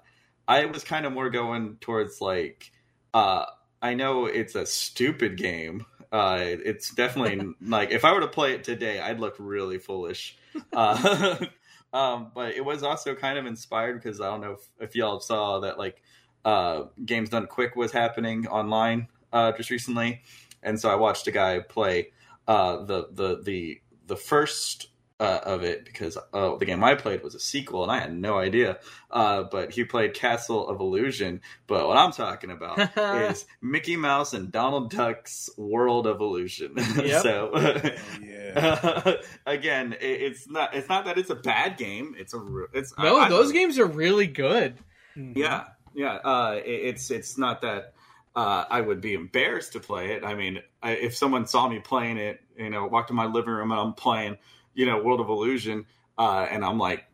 [0.49, 2.73] I was kind of more going towards like
[3.13, 3.45] uh,
[3.81, 5.85] I know it's a stupid game.
[6.11, 10.37] Uh, it's definitely like if I were to play it today, I'd look really foolish.
[10.73, 11.37] Uh,
[11.93, 15.19] um, but it was also kind of inspired because I don't know if, if y'all
[15.19, 16.01] saw that like
[16.45, 20.21] uh, Games Done Quick was happening online uh, just recently,
[20.63, 22.11] and so I watched a guy play
[22.47, 24.88] uh, the the the the first
[25.19, 28.13] uh, of it because uh, the game I played was a sequel and I had
[28.15, 28.79] no idea.
[29.11, 31.41] Uh, but he played Castle of Illusion.
[31.67, 32.79] But what I'm talking about
[33.31, 36.75] is Mickey Mouse and Donald Duck's World of Illusion.
[37.03, 37.21] Yep.
[37.21, 37.81] so Oh,
[38.21, 39.13] yeah.
[39.45, 42.15] again, it, it's not it's not that it's a bad game.
[42.17, 42.41] It's a
[42.73, 44.77] it's no, I- I those love- games are really good.
[45.15, 46.13] Yeah, yeah.
[46.15, 47.93] Uh, it, it's it's not that
[48.35, 50.23] uh, I would be embarrassed to play it.
[50.23, 53.51] I mean, I, if someone saw me playing it, you know, walked in my living
[53.53, 54.37] room and I'm playing,
[54.73, 55.85] you know, World of Illusion,
[56.17, 57.05] uh, and I'm like,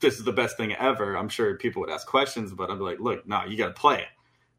[0.00, 1.16] this is the best thing ever.
[1.16, 3.98] I'm sure people would ask questions, but I'm like, look, no, you got to play
[3.98, 4.08] it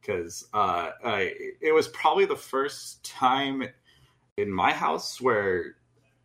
[0.01, 3.63] because uh, I, it was probably the first time
[4.37, 5.75] in my house where,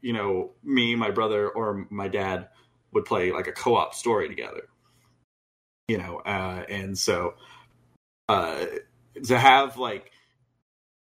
[0.01, 2.49] you know, me, my brother, or my dad
[2.93, 4.69] would play like a co-op story together
[5.89, 7.35] you know uh and so
[8.29, 8.65] uh
[9.25, 10.13] to have like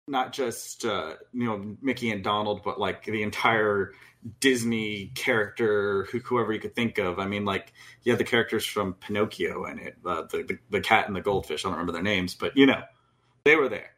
[0.07, 3.93] not just uh you know mickey and donald but like the entire
[4.39, 7.19] disney character who, whoever you could think of.
[7.19, 10.81] I mean like you have the characters from pinocchio in it uh, the, the the
[10.81, 11.63] cat and the goldfish.
[11.63, 12.81] I don't remember their names but you know
[13.43, 13.91] they were there.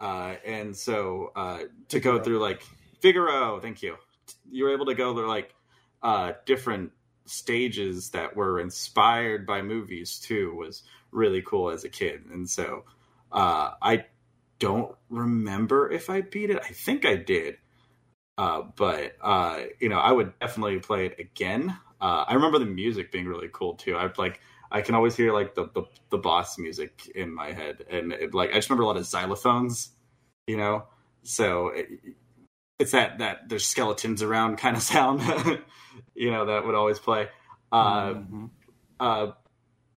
[0.00, 2.62] Uh and so uh to go through like
[3.00, 3.96] figaro thank you.
[4.50, 5.54] You were able to go through like
[6.02, 6.92] uh different
[7.26, 12.24] stages that were inspired by movies too was really cool as a kid.
[12.30, 12.84] And so
[13.32, 14.04] uh i
[14.60, 16.60] don't remember if i beat it.
[16.62, 17.56] I think i did
[18.38, 21.76] uh but uh you know i would definitely play it again.
[22.00, 23.96] Uh i remember the music being really cool too.
[23.96, 27.84] I'd like i can always hear like the the, the boss music in my head.
[27.90, 29.90] And it, like i just remember a lot of xylophones
[30.46, 30.84] you know?
[31.22, 31.88] So it,
[32.78, 35.20] it's that that there's skeletons around kind of sound
[36.14, 37.28] you know that would always play.
[37.70, 38.50] Uh, Mhm.
[39.00, 39.32] uh,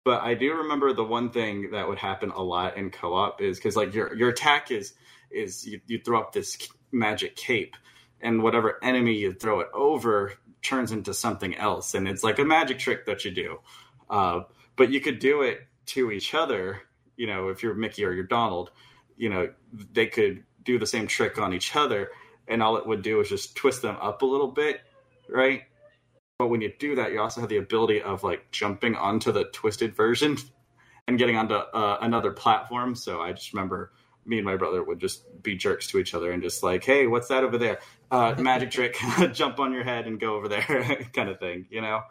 [0.05, 3.59] but I do remember the one thing that would happen a lot in co-op is
[3.59, 4.95] because like your your attack is
[5.31, 6.59] is you, you throw up this
[6.93, 7.77] magic cape,
[8.25, 12.45] and whatever enemy you throw it over turns into something else, and it's like a
[12.45, 13.59] magic trick that you do.
[14.11, 14.41] Uh,
[14.77, 16.81] but you could do it to each other.
[17.17, 18.73] You know, if you're Mickey or you're Donald,
[19.17, 19.51] you know
[19.93, 22.11] they could do the same trick on each other,
[22.49, 24.81] and all it would do is just twist them up a little bit,
[25.29, 25.63] right?
[26.39, 29.45] But when you do that, you also have the ability of like jumping onto the
[29.45, 30.37] twisted version
[31.07, 32.95] and getting onto uh, another platform.
[32.95, 33.93] So I just remember
[34.27, 37.07] me and my brother would just be jerks to each other and just like, hey,
[37.07, 37.79] what's that over there?
[38.15, 38.97] Uh, magic trick,
[39.33, 42.03] jump on your head and go over there, kind of thing, you know?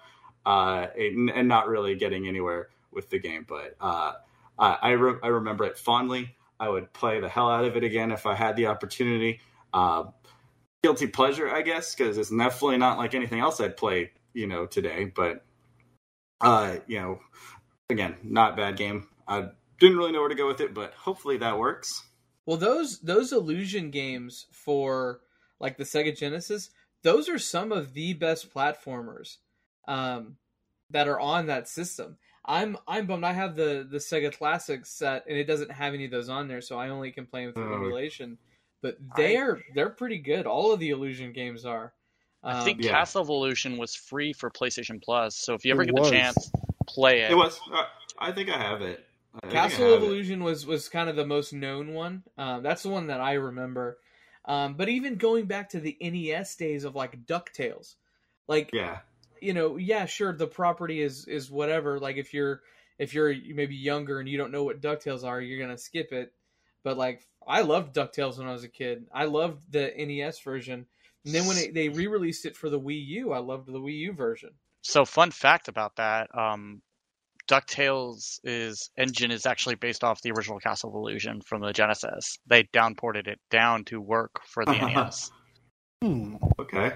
[0.46, 3.46] Uh, and, and not really getting anywhere with the game.
[3.48, 4.14] But uh,
[4.60, 6.36] I, I, re- I remember it fondly.
[6.60, 9.40] I would play the hell out of it again if I had the opportunity.
[9.74, 10.06] Uh,
[10.84, 14.66] guilty pleasure, I guess, because it's definitely not like anything else I'd play, you know,
[14.66, 15.06] today.
[15.06, 15.46] But
[16.42, 17.20] uh, you know,
[17.90, 19.08] again, not bad game.
[19.26, 19.48] I
[19.80, 22.04] didn't really know where to go with it, but hopefully that works.
[22.46, 25.22] Well, those those illusion games for
[25.64, 26.70] like the Sega Genesis,
[27.04, 29.38] those are some of the best platformers
[29.88, 30.36] um,
[30.90, 32.18] that are on that system.
[32.46, 33.24] I'm I'm bummed.
[33.24, 36.50] I have the the Sega Classic set, and it doesn't have any of those on
[36.50, 38.38] there, so I only can play them through emulation.
[38.82, 40.46] But they're they're pretty good.
[40.46, 41.94] All of the illusion games are.
[42.44, 42.92] I Um, think yeah.
[42.92, 46.10] Castle of Illusion was free for PlayStation Plus, so if you ever It get was.
[46.10, 46.52] the chance,
[46.86, 47.32] play it.
[47.32, 47.58] It was.
[47.74, 47.86] Uh,
[48.20, 49.06] I think I have it.
[49.36, 50.40] I think I Castle have of it.
[50.40, 52.24] Was was kind of the most known one.
[52.38, 54.00] Um, that's the one that I remember.
[54.46, 57.96] Um, but even going back to the NES days of like Ducktales,
[58.48, 59.00] like Yeah.
[59.42, 62.00] you know, yeah, sure, the property is is whatever.
[62.00, 62.62] Like if you're
[63.00, 66.34] if you're maybe younger and you don't know what Ducktales are, you're gonna skip it.
[66.84, 69.06] But like I loved Ducktales when I was a kid.
[69.14, 70.86] I loved the NES version.
[71.26, 73.98] And then when it, they re-released it for the Wii U, I loved the Wii
[74.00, 74.52] U version.
[74.82, 76.82] So, fun fact about that: um,
[77.50, 82.38] Ducktales is engine is actually based off the original Castle of Illusion from the Genesis.
[82.48, 85.32] They downported it down to work for the E NES.
[86.02, 86.36] Hmm.
[86.60, 86.94] Okay.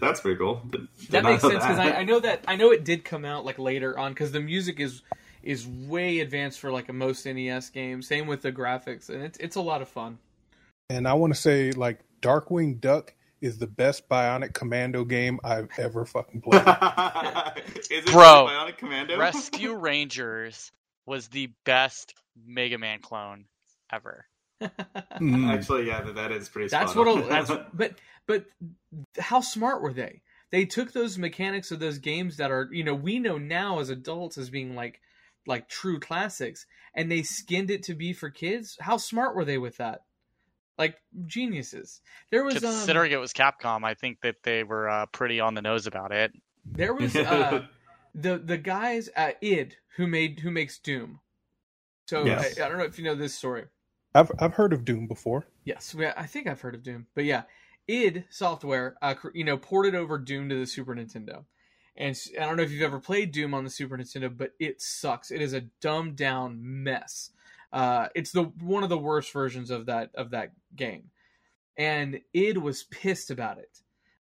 [0.00, 0.62] That's pretty cool.
[0.70, 1.78] Did- did that makes sense because.
[1.78, 4.40] I, I know that I know it did come out like later on because the
[4.40, 5.02] music is
[5.42, 8.02] is way advanced for like a most NES game.
[8.02, 10.18] Same with the graphics, and it's it's a lot of fun.
[10.90, 15.68] And I want to say, like, Darkwing Duck is the best Bionic Commando game I've
[15.78, 16.62] ever fucking played.
[17.90, 19.18] Is it Bro, Bionic Commando?
[19.18, 20.72] Rescue Rangers
[21.06, 22.14] was the best
[22.46, 23.46] Mega Man clone
[23.92, 24.26] ever.
[24.60, 25.50] Hmm.
[25.50, 26.68] Actually, yeah, that, that is pretty.
[26.68, 27.16] that's spot what.
[27.16, 27.22] on.
[27.22, 27.94] A, that's but
[28.26, 28.44] but
[29.18, 30.22] how smart were they?
[30.50, 33.90] They took those mechanics of those games that are you know we know now as
[33.90, 35.00] adults as being like
[35.46, 38.76] like true classics, and they skinned it to be for kids.
[38.80, 40.02] How smart were they with that?
[40.78, 42.00] Like geniuses.
[42.30, 45.54] There was um, Considering it was Capcom, I think that they were uh, pretty on
[45.54, 46.32] the nose about it.
[46.64, 47.66] there was uh,
[48.14, 51.20] the the guys at id who made who makes doom
[52.06, 52.58] so Yes.
[52.58, 53.64] I, I don't know if you know this story
[54.14, 55.46] I've I've heard of Doom before.
[55.64, 57.42] yes we, i think i've heard of doom but yeah
[57.86, 61.44] id software uh, you know ported over doom to the super nintendo
[61.96, 64.80] And I don't know if you've ever played Doom on the Super Nintendo, but it
[64.80, 65.32] sucks.
[65.32, 67.30] It is a dumbed down mess.
[67.72, 71.10] Uh, it's the one of the worst versions of that of that game,
[71.76, 73.78] and id was pissed about it.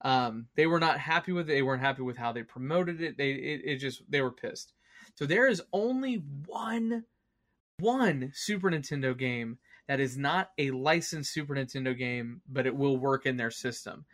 [0.04, 1.54] Um, they were not happy with it.
[1.54, 3.18] They weren't happy with how they promoted it.
[3.18, 4.74] They it, it just they were pissed.
[5.16, 7.06] So there is only one
[7.80, 12.98] one Super Nintendo game that is not a licensed Super Nintendo game, but it will
[12.98, 14.06] work in their system.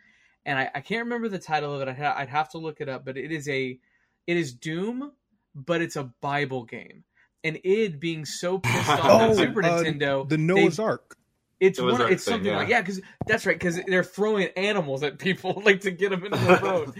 [0.44, 1.88] And I, I can't remember the title of it.
[1.88, 3.78] I'd, ha- I'd have to look it up, but it is a
[4.26, 5.12] it is Doom,
[5.54, 7.04] but it's a Bible game.
[7.44, 11.16] And id being so pissed off Oh, at Super uh, Nintendo, the they- Noah's Ark.
[11.60, 11.92] it's one.
[12.12, 12.56] It's thing, something yeah.
[12.58, 13.58] like yeah, because that's right.
[13.58, 16.94] Because they're throwing animals at people like to get them into the road,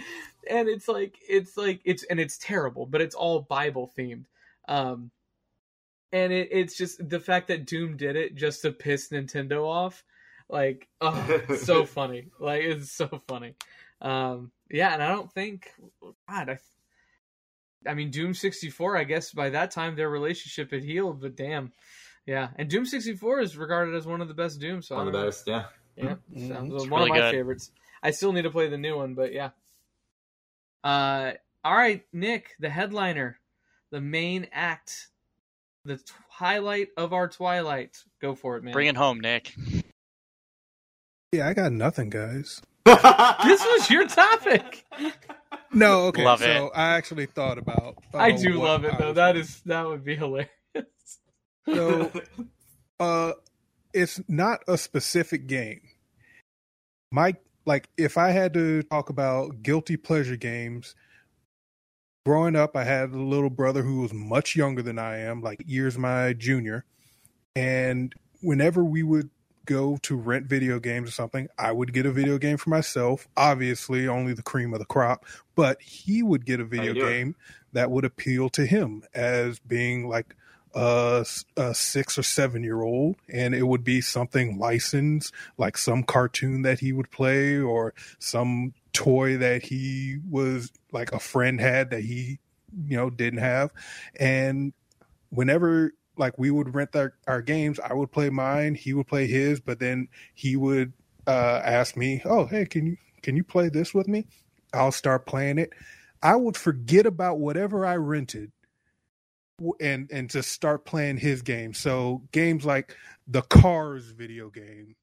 [0.48, 4.24] and it's like it's like it's and it's terrible, but it's all Bible themed.
[4.68, 5.10] Um,
[6.12, 10.04] and it, it's just the fact that Doom did it just to piss Nintendo off.
[10.48, 12.28] Like, oh, it's so funny.
[12.40, 13.54] Like, it's so funny.
[14.00, 15.70] Um, yeah, and I don't think,
[16.28, 16.58] God, I,
[17.86, 18.96] I mean, Doom sixty four.
[18.96, 21.72] I guess by that time their relationship had healed, but damn,
[22.26, 22.48] yeah.
[22.56, 24.88] And Doom sixty four is regarded as one of the best Dooms.
[24.88, 25.66] So One of the best, yeah.
[25.96, 26.48] Yeah, Mhm.
[26.48, 27.32] sounds It's one really of my good.
[27.34, 27.70] favorites.
[28.02, 29.50] I still need to play the new one, but yeah.
[30.84, 31.32] Uh,
[31.64, 33.40] all right, Nick, the headliner,
[33.90, 35.08] the main act,
[35.84, 38.02] the highlight of our Twilight.
[38.20, 38.72] Go for it, man.
[38.72, 39.54] Bring it home, Nick.
[41.32, 42.62] Yeah, I got nothing, guys.
[42.86, 44.84] This was your topic.
[45.74, 46.24] No, okay.
[46.24, 46.72] Love so it.
[46.74, 47.98] I actually thought about.
[48.14, 49.12] I uh, do love it though.
[49.12, 50.48] That is That that would be hilarious.
[51.66, 52.10] So,
[53.00, 53.32] uh,
[53.92, 55.80] it's not a specific game.
[57.12, 57.34] My
[57.66, 60.94] like, if I had to talk about guilty pleasure games,
[62.24, 65.62] growing up, I had a little brother who was much younger than I am, like
[65.66, 66.86] years my junior,
[67.54, 69.28] and whenever we would
[69.68, 73.28] go to rent video games or something, I would get a video game for myself.
[73.36, 77.36] Obviously, only the cream of the crop, but he would get a video game
[77.74, 80.34] that would appeal to him as being like
[80.74, 81.24] a,
[81.58, 86.62] a six or seven year old, and it would be something licensed, like some cartoon
[86.62, 92.00] that he would play or some toy that he was like a friend had that
[92.00, 92.38] he,
[92.86, 93.70] you know, didn't have.
[94.18, 94.72] And
[95.28, 99.26] whenever like we would rent our, our games, I would play mine, he would play
[99.26, 100.92] his, but then he would
[101.26, 104.26] uh, ask me, "Oh, hey, can you can you play this with me?"
[104.72, 105.72] I'll start playing it.
[106.22, 108.52] I would forget about whatever I rented
[109.80, 111.74] and and just start playing his game.
[111.74, 112.96] So games like
[113.26, 114.96] the Cars video game,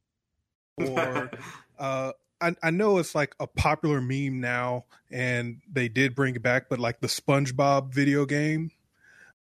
[0.77, 1.31] or
[1.79, 2.11] uh,
[2.41, 6.69] I, I know it's like a popular meme now, and they did bring it back,
[6.69, 8.71] but like the SpongeBob video game,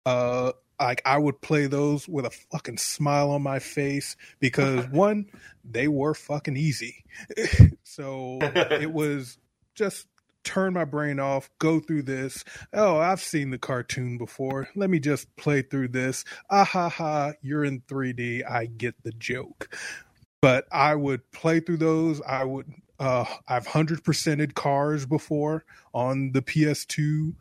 [0.04, 0.52] uh,
[0.82, 5.26] like I would play those with a fucking smile on my face because one,
[5.64, 7.04] they were fucking easy,
[7.84, 9.38] so it was
[9.74, 10.06] just
[10.44, 12.44] turn my brain off, go through this.
[12.72, 14.68] Oh, I've seen the cartoon before.
[14.74, 16.24] Let me just play through this.
[16.50, 18.48] Ah ha ha, you're in 3D.
[18.48, 19.74] I get the joke.
[20.40, 22.20] But I would play through those.
[22.22, 25.64] I would uh I've 100%ed cars before
[25.94, 27.34] on the PS2.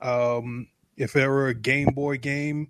[0.00, 0.66] Um
[1.00, 2.68] if there were a Game Boy game,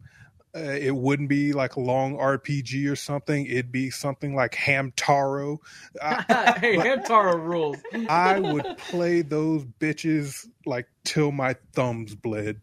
[0.55, 3.47] uh, it wouldn't be like a long RPG or something.
[3.47, 5.59] It'd be something like Hamtaro.
[6.03, 7.79] I- hey, Hamtaro rules.
[8.09, 12.61] I would play those bitches like till my thumbs bled,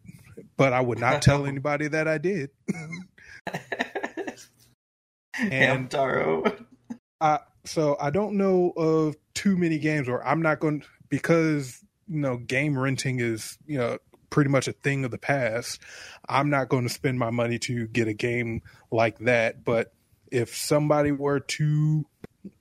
[0.56, 2.50] but I would not tell anybody that I did.
[5.38, 6.64] And- Hamtaro.
[7.20, 12.20] I, so I don't know of too many games, or I'm not going because you
[12.20, 13.98] know game renting is you know
[14.30, 15.80] pretty much a thing of the past.
[16.28, 19.64] I'm not going to spend my money to get a game like that.
[19.64, 19.92] But
[20.30, 22.06] if somebody were to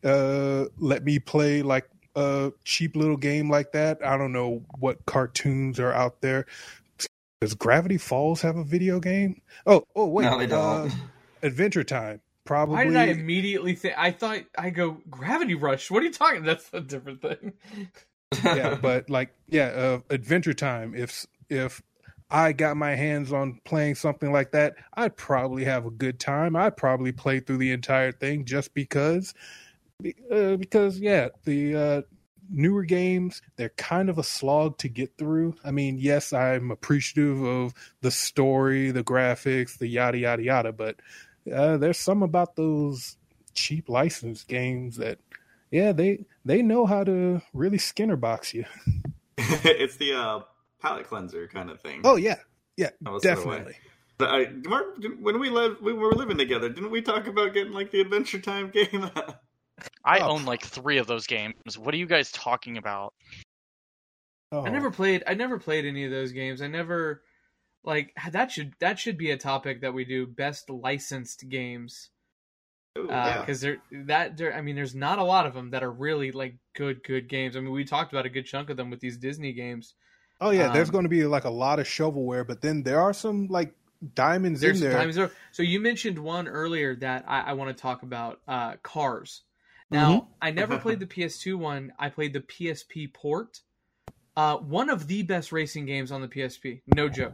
[0.03, 5.05] uh, let me play like a cheap little game like that, I don't know what
[5.05, 6.45] cartoons are out there.
[7.41, 9.41] Does Gravity Falls have a video game?
[9.65, 10.87] Oh, oh wait, no, they don't.
[10.87, 10.89] uh,
[11.43, 12.21] Adventure Time.
[12.45, 12.75] Probably.
[12.75, 13.93] Why did I immediately think?
[13.97, 15.91] I thought I go Gravity Rush.
[15.91, 16.43] What are you talking?
[16.43, 17.53] That's a different thing.
[18.43, 20.95] yeah, but like yeah, uh, Adventure Time.
[20.95, 21.81] If if
[22.29, 26.55] I got my hands on playing something like that, I'd probably have a good time.
[26.55, 29.33] I'd probably play through the entire thing just because,
[30.31, 32.01] uh, because yeah, the uh,
[32.49, 35.55] newer games they're kind of a slog to get through.
[35.63, 40.97] I mean, yes, I'm appreciative of the story, the graphics, the yada yada yada, but
[41.53, 43.17] uh, there's some about those
[43.53, 45.17] cheap license games that
[45.71, 48.63] yeah they they know how to really skinner box you
[49.37, 50.39] it's the uh,
[50.81, 52.01] palate cleanser kind of thing.
[52.03, 52.35] oh yeah
[52.77, 53.75] yeah That was definitely
[54.19, 56.69] I, Mark, when we lived, we were living together.
[56.69, 59.11] Didn't we talk about getting like the Adventure Time game?
[60.03, 60.31] I Oh.
[60.31, 61.77] own like three of those games.
[61.77, 63.13] What are you guys talking about?
[64.51, 64.65] Oh.
[64.65, 65.23] I never played.
[65.27, 66.63] I never played any of those games.
[66.63, 67.21] I never
[67.83, 68.51] like that.
[68.51, 70.25] Should that should be a topic that we do?
[70.25, 72.09] Best licensed games
[72.97, 73.39] Ooh, uh, yeah.
[73.41, 74.55] because there that there.
[74.55, 77.55] I mean, there's not a lot of them that are really like good good games.
[77.55, 79.93] I mean, we talked about a good chunk of them with these Disney games.
[80.39, 83.01] Oh yeah, there's Um, going to be like a lot of shovelware, but then there
[83.01, 83.73] are some like
[84.13, 84.97] diamonds There's in there.
[84.97, 85.31] times there.
[85.51, 88.39] So you mentioned one earlier that I, I want to talk about.
[88.47, 89.41] Uh, Cars.
[89.89, 90.27] Now Mm-hmm.
[90.41, 91.93] I never played the PS2 one.
[91.97, 93.61] I played the PSP port.
[94.35, 96.81] Uh, one of the best racing games on the PSP.
[96.95, 97.33] No joke.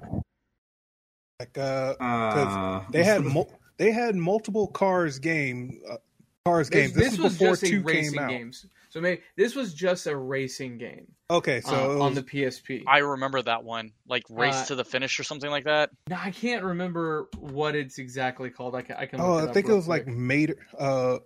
[1.39, 5.97] Like uh, Uh, they had mul- they had multiple cars game uh,
[6.45, 6.93] cars This, games.
[6.93, 8.29] This, this was was before just two racing came out.
[8.29, 8.65] games.
[8.93, 12.83] So maybe this was just a racing game Okay, so uh, it on the PSP.
[12.85, 15.89] I remember that one, like race Uh, to the finish or something like that.
[16.07, 18.75] now I can't remember what it's exactly called.
[18.75, 18.95] I can.
[18.95, 20.05] I can oh, I think it real was like.
[20.05, 21.17] Mater uh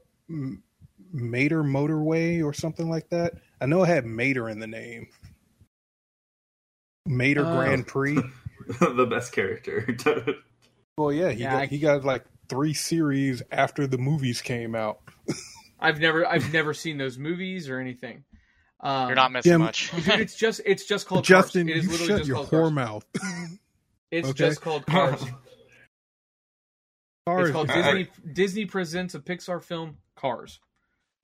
[1.11, 3.34] Mater Motorway or something like that.
[3.59, 5.07] I know it had Mater in the name.
[7.05, 7.53] Mater Oh.
[7.57, 8.18] Grand Prix.
[8.80, 9.86] the best character.
[10.97, 14.74] Well, yeah, he Yeah, got I- he got like three series after the movies came
[14.74, 14.99] out.
[15.80, 16.25] I've never.
[16.25, 18.23] I've never seen those movies or anything.
[18.80, 19.91] Um, You're not missing Jim- much.
[19.91, 20.61] Dude, it's just.
[20.65, 21.78] It's just called Justin, Cars.
[21.78, 22.73] It is you literally shut just your called whore Cars.
[22.73, 23.05] mouth.
[24.11, 24.38] It's okay.
[24.38, 25.21] just called Cars.
[27.28, 27.49] Cars.
[27.49, 28.07] It's called Disney.
[28.34, 30.59] Disney presents a Pixar film, Cars.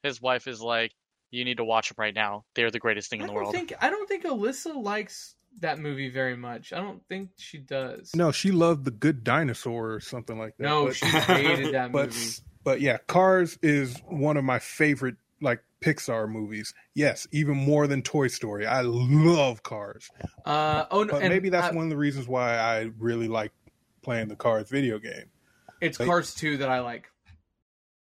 [0.03, 0.91] His wife is like,
[1.31, 2.43] "You need to watch them right now.
[2.55, 3.73] They're the greatest thing I in the don't world." think.
[3.79, 6.73] I don't think Alyssa likes that movie very much.
[6.73, 8.11] I don't think she does.
[8.15, 10.63] No, she loved the Good Dinosaur or something like that.
[10.63, 12.19] no, but, she hated that but movie.
[12.63, 16.73] But yeah, Cars is one of my favorite like Pixar movies.
[16.95, 18.65] Yes, even more than Toy Story.
[18.65, 20.09] I love Cars.
[20.45, 23.27] Uh, oh no, But and maybe that's I- one of the reasons why I really
[23.27, 23.51] like
[24.01, 25.25] playing the Cars video game.
[25.81, 25.97] It's.
[25.97, 27.09] Cars Two that I like.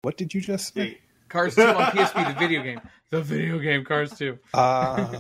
[0.02, 0.98] What did you just say?
[1.28, 2.82] Cars Two on PSP, the video game,
[3.12, 4.40] the video game Cars Two.
[4.54, 5.20] Uh,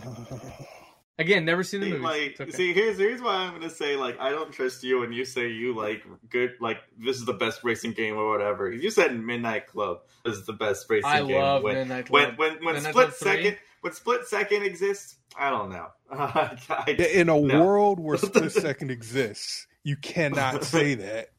[1.19, 2.03] Again, never seen the See, movie.
[2.03, 2.51] like, okay.
[2.51, 5.49] see, here's here's why I'm gonna say like I don't trust you when you say
[5.49, 8.71] you like good like this is the best racing game or whatever.
[8.71, 11.35] You said Midnight Club is the best racing I game.
[11.41, 12.37] love when, Midnight Club.
[12.37, 15.87] when when Midnight split Club second when split second exists, I don't know.
[16.11, 17.63] I- in a no.
[17.65, 21.31] world where split second exists, you cannot say that.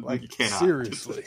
[0.00, 0.60] Like You cannot.
[0.60, 1.24] seriously.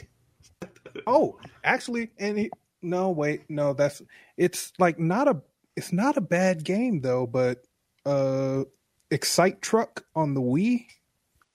[1.06, 2.50] Oh, actually, and he,
[2.82, 4.00] no, wait, no, that's
[4.36, 5.42] it's like not a
[5.76, 7.62] it's not a bad game though, but
[8.06, 8.64] uh
[9.10, 10.86] Excite Truck on the Wii,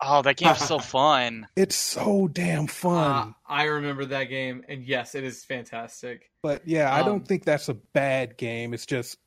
[0.01, 1.47] Oh, that game's so fun.
[1.55, 3.29] it's so damn fun.
[3.29, 6.31] Uh, I remember that game, and yes, it is fantastic.
[6.43, 8.73] but yeah, I um, don't think that's a bad game.
[8.73, 9.17] It's just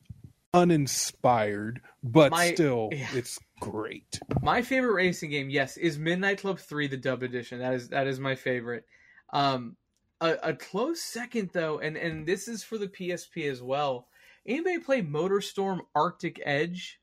[0.53, 3.09] uninspired, but My- still yeah.
[3.15, 4.21] it's great.
[4.43, 7.59] My favorite racing game, yes, is Midnight Club Three, the dub edition.
[7.61, 8.85] That is that is my favorite.
[9.33, 9.77] Um,
[10.21, 14.09] a, a close second though, and and this is for the PSP as well.
[14.47, 16.98] Anybody play MotorStorm Arctic Edge?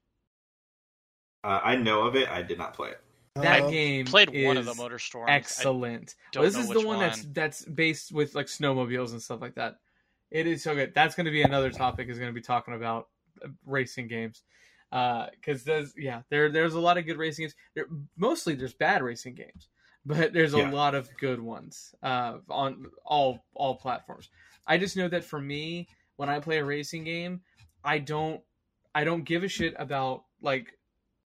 [1.45, 2.27] Uh, I know of it.
[2.29, 3.01] I did not play it.
[3.35, 5.29] That Uh, game Played is one of the motor storms.
[5.29, 6.15] excellent.
[6.33, 7.33] Well, this is the one, that's one.
[7.33, 9.75] that's based with like snowmobiles and stuff like that.
[10.31, 10.93] It is so good.
[10.95, 12.09] That's going to be another topic.
[12.09, 13.09] Is going to be talking about
[13.43, 14.41] uh, racing games
[14.91, 17.55] because there's yeah there there's a lot of good racing games.
[17.75, 17.85] There,
[18.17, 19.67] mostly there's bad racing games,
[20.05, 20.71] but there's a Yeah.
[20.71, 24.29] lot of good ones uh, on all all platforms.
[24.65, 27.41] I just know that for me, when I play a racing game,
[27.83, 28.41] I don't
[28.95, 30.73] I don't give a shit about like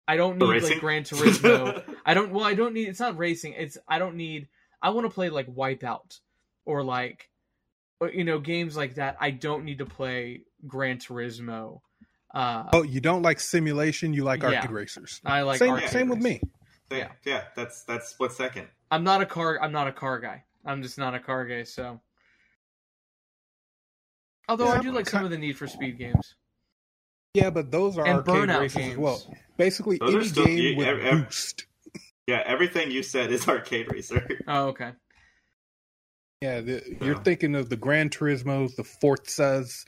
[0.06, 1.82] I don't need like Gran Turismo.
[2.06, 2.30] I don't.
[2.30, 2.88] Well, I don't need.
[2.88, 3.54] It's not racing.
[3.56, 3.78] It's.
[3.88, 4.48] I don't need.
[4.82, 6.20] I want to play like Wipeout
[6.66, 7.30] or like,
[8.12, 9.16] you know, games like that.
[9.18, 11.80] I don't need to play Gran Turismo.
[12.34, 14.56] Uh, Oh, you don't like simulation, you like Yeah.
[14.56, 15.20] arcade racers.
[15.24, 15.58] I like.
[15.58, 16.40] same arcade same with me.
[16.90, 17.08] yeah, Yeah.
[17.24, 18.68] yeah, that's that's split second.
[18.90, 19.58] I'm not a car.
[19.62, 20.44] I'm not a car guy.
[20.66, 21.62] I'm just not a car guy.
[21.62, 22.00] So,
[24.48, 26.34] although Yeah, I do like some of the Need for Speed games
[27.34, 28.92] Yeah, but those are and arcade Burnout races games.
[28.92, 29.34] as well.
[29.56, 31.66] Basically, Those any still- game yeah, with ev- ev- boost.
[32.26, 34.26] Yeah, everything you said is arcade racer.
[34.48, 34.92] Oh, okay.
[36.40, 39.84] Yeah, the, you're thinking of the Gran Turismos, the Forzas,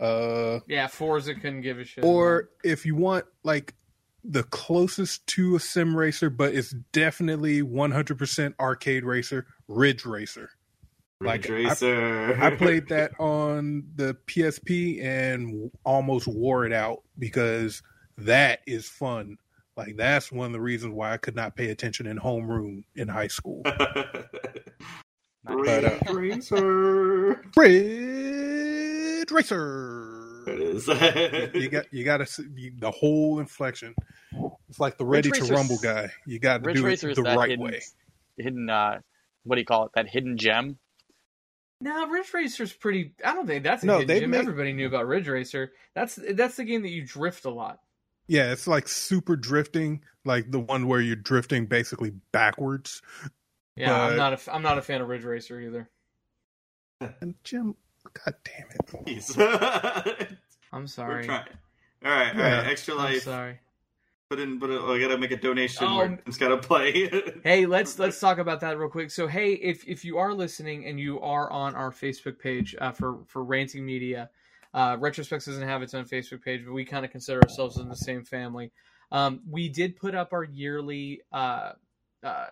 [0.00, 2.04] uh, Yeah, Forza couldn't give a shit.
[2.04, 3.74] or if you want like
[4.24, 10.50] the closest to a sim racer, but it's definitely 100% arcade racer, Ridge Racer.
[11.22, 12.38] Like, Ridge racer.
[12.40, 17.82] I played that on the PSP and almost wore it out because
[18.16, 19.36] that is fun.
[19.76, 23.08] Like that's one of the reasons why I could not pay attention in homeroom in
[23.08, 23.62] high school.
[25.44, 27.42] Ridge uh, racer.
[27.56, 30.42] Ridge Racer.
[30.46, 30.86] It is.
[31.54, 33.94] You got you got to see the whole inflection.
[34.68, 36.10] It's like the Ridge ready to Racer's- rumble guy.
[36.26, 37.80] You got to do Racer it is the right hidden, way.
[38.38, 38.68] hidden.
[38.68, 39.00] Uh,
[39.44, 39.92] what do you call it?
[39.94, 40.78] That hidden gem.
[41.80, 43.14] No, Ridge Racer's pretty.
[43.24, 45.72] I don't think that's a No, hidden they've made- Everybody knew about Ridge Racer.
[45.94, 47.80] That's that's the game that you drift a lot.
[48.26, 53.02] Yeah, it's like super drifting, like the one where you're drifting basically backwards.
[53.76, 55.88] Yeah, I'm not a f- I'm not a fan of Ridge Racer either.
[57.20, 57.74] And Jim,
[58.12, 59.06] god damn it.
[59.06, 60.36] Jeez.
[60.72, 61.24] I'm sorry.
[61.24, 61.46] trying.
[62.04, 62.58] All right, all Yeah.
[62.58, 62.66] right.
[62.68, 63.22] Extra I'm life.
[63.22, 63.58] sorry.
[64.30, 65.92] Put in, oh, I gotta make a donation.
[65.92, 67.10] Where It's gotta play.
[67.42, 69.10] Hey, let's let's talk about that real quick.
[69.10, 72.92] So, hey, if if you are listening and you are on our Facebook page uh,
[72.92, 74.30] for for Ranting Media,
[74.72, 77.88] uh, Retrospects doesn't have its own Facebook page, but we kind of consider ourselves in
[77.88, 78.70] the same family.
[79.10, 81.72] Um, we did put up our yearly uh,
[82.22, 82.46] uh,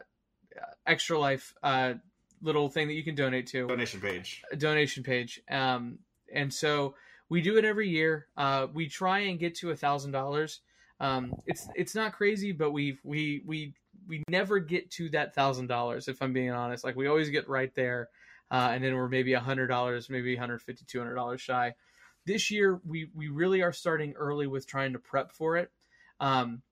[0.85, 1.95] extra life uh,
[2.43, 3.69] little thing that you can donate to.
[3.69, 4.43] donation page.
[4.51, 5.41] a donation page.
[5.49, 6.01] Um,
[6.35, 6.97] and so
[7.29, 8.27] we do it every year.
[8.37, 10.59] Uh, we try and get to a thousand dollars.
[11.01, 13.75] Um, it's it's not crazy, but we we we
[14.09, 16.09] we never get to that thousand dollars.
[16.09, 18.09] If I'm being honest, like we always get right there,
[18.51, 21.75] uh, and then we're maybe a hundred dollars, maybe 150 200 dollars shy.
[22.27, 25.71] This year, we we really are starting early with trying to prep for it.
[26.21, 26.63] Um,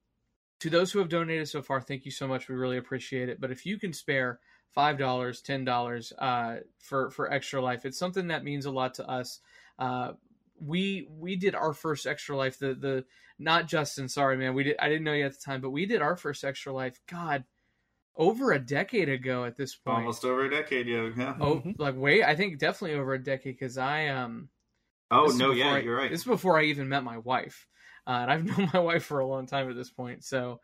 [0.61, 2.49] to those who have donated so far, thank you so much.
[2.49, 3.41] We really appreciate it.
[3.41, 4.41] But if you can spare
[4.71, 8.95] five dollars, ten dollars uh, for for Extra Life, it's something that means a lot
[8.95, 9.41] to us.
[9.79, 10.13] Uh,
[10.61, 12.59] we we did our first Extra Life.
[12.59, 13.05] The the
[13.39, 14.77] not Justin, sorry man, we did.
[14.79, 16.99] I didn't know you at the time, but we did our first Extra Life.
[17.09, 17.45] God,
[18.17, 19.99] over a decade ago at this point.
[19.99, 21.11] Almost over a decade, yeah.
[21.17, 21.35] yeah.
[21.41, 21.75] Oh, Mhm.
[21.79, 24.49] like wait, I think definitely over a decade because I um.
[25.11, 26.11] Oh no, yeah, I- you're right.
[26.11, 27.67] This is before I even met my wife,
[28.07, 30.25] uh, and I've known my wife for a long time at this point.
[30.25, 30.61] So,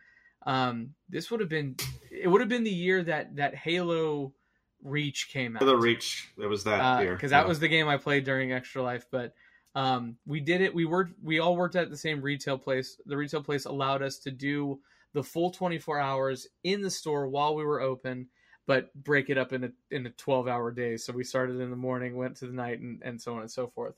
[0.47, 1.77] um, this would have been
[2.11, 4.35] it would have been the year that that Halo
[4.83, 7.15] Reach came out For the reach, there was that year.
[7.15, 7.49] because Uh, that Yeah.
[7.49, 9.07] was the game I played during Extra Life.
[9.13, 9.33] But
[9.75, 10.75] um, we did it.
[10.75, 11.15] We worked.
[11.23, 13.01] We all worked at the same retail place.
[13.07, 14.81] The retail place allowed us to do
[15.15, 18.29] the full 24 hours in the store while we were open,
[18.67, 20.97] but break it up in a in a 12 hour day.
[20.97, 23.51] So we started in the morning, went to the night, and, and so on and
[23.51, 23.95] so forth.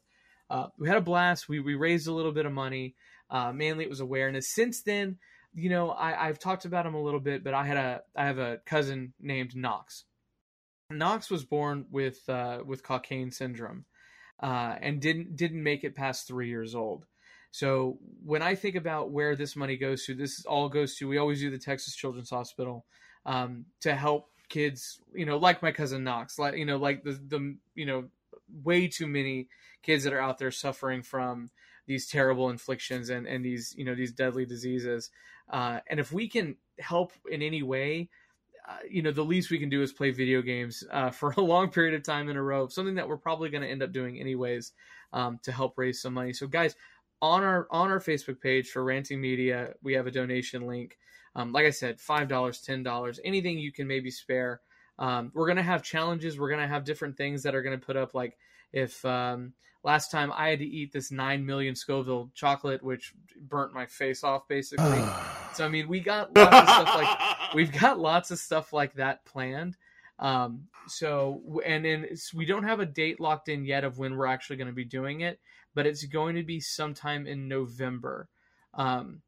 [0.48, 1.48] Uh, we had a blast.
[1.48, 2.94] We we raised a little bit of money.
[3.30, 4.54] Uh, mainly, it was awareness.
[4.54, 5.18] Since then,
[5.54, 8.26] you know, I, I've talked about him a little bit, but I had a I
[8.26, 10.04] have a cousin named Knox.
[10.90, 13.86] Knox was born with uh, with Cockayne syndrome,
[14.40, 17.06] uh, and didn't didn't make it past three years old.
[17.50, 21.06] So when I think about where this money goes to, this all goes to.
[21.06, 22.84] We always do the Texas Children's Hospital
[23.26, 27.12] um, to help kids, you know, like my cousin Knox, like you know, like the
[27.12, 28.04] the you know,
[28.62, 29.48] way too many
[29.82, 31.50] kids that are out there suffering from
[31.86, 35.10] these terrible inflictions and and these you know these deadly diseases.
[35.50, 38.08] Uh, and if we can help in any way,
[38.88, 41.70] you know, the least we can do is play video games uh, for a long
[41.70, 42.66] period of time in a row.
[42.68, 44.72] Something that we're probably going to end up doing anyways
[45.12, 46.32] um, to help raise some money.
[46.32, 46.74] So, guys,
[47.22, 50.98] on our on our Facebook page for Ranting Media, we have a donation link.
[51.36, 54.60] Um, like I said, five dollars, ten dollars, anything you can maybe spare.
[54.98, 56.38] Um, we're gonna have challenges.
[56.38, 58.14] We're gonna have different things that are gonna put up.
[58.14, 58.36] Like
[58.72, 63.74] if um, last time I had to eat this nine million Scoville chocolate, which burnt
[63.74, 65.02] my face off basically.
[65.54, 67.18] So I mean, we got lots of stuff like
[67.54, 69.76] we've got lots of stuff like that planned.
[70.18, 74.26] Um so and then we don't have a date locked in yet of when we're
[74.26, 75.40] actually going to be doing it
[75.74, 78.28] but it's going to be sometime in november.
[78.74, 79.22] Um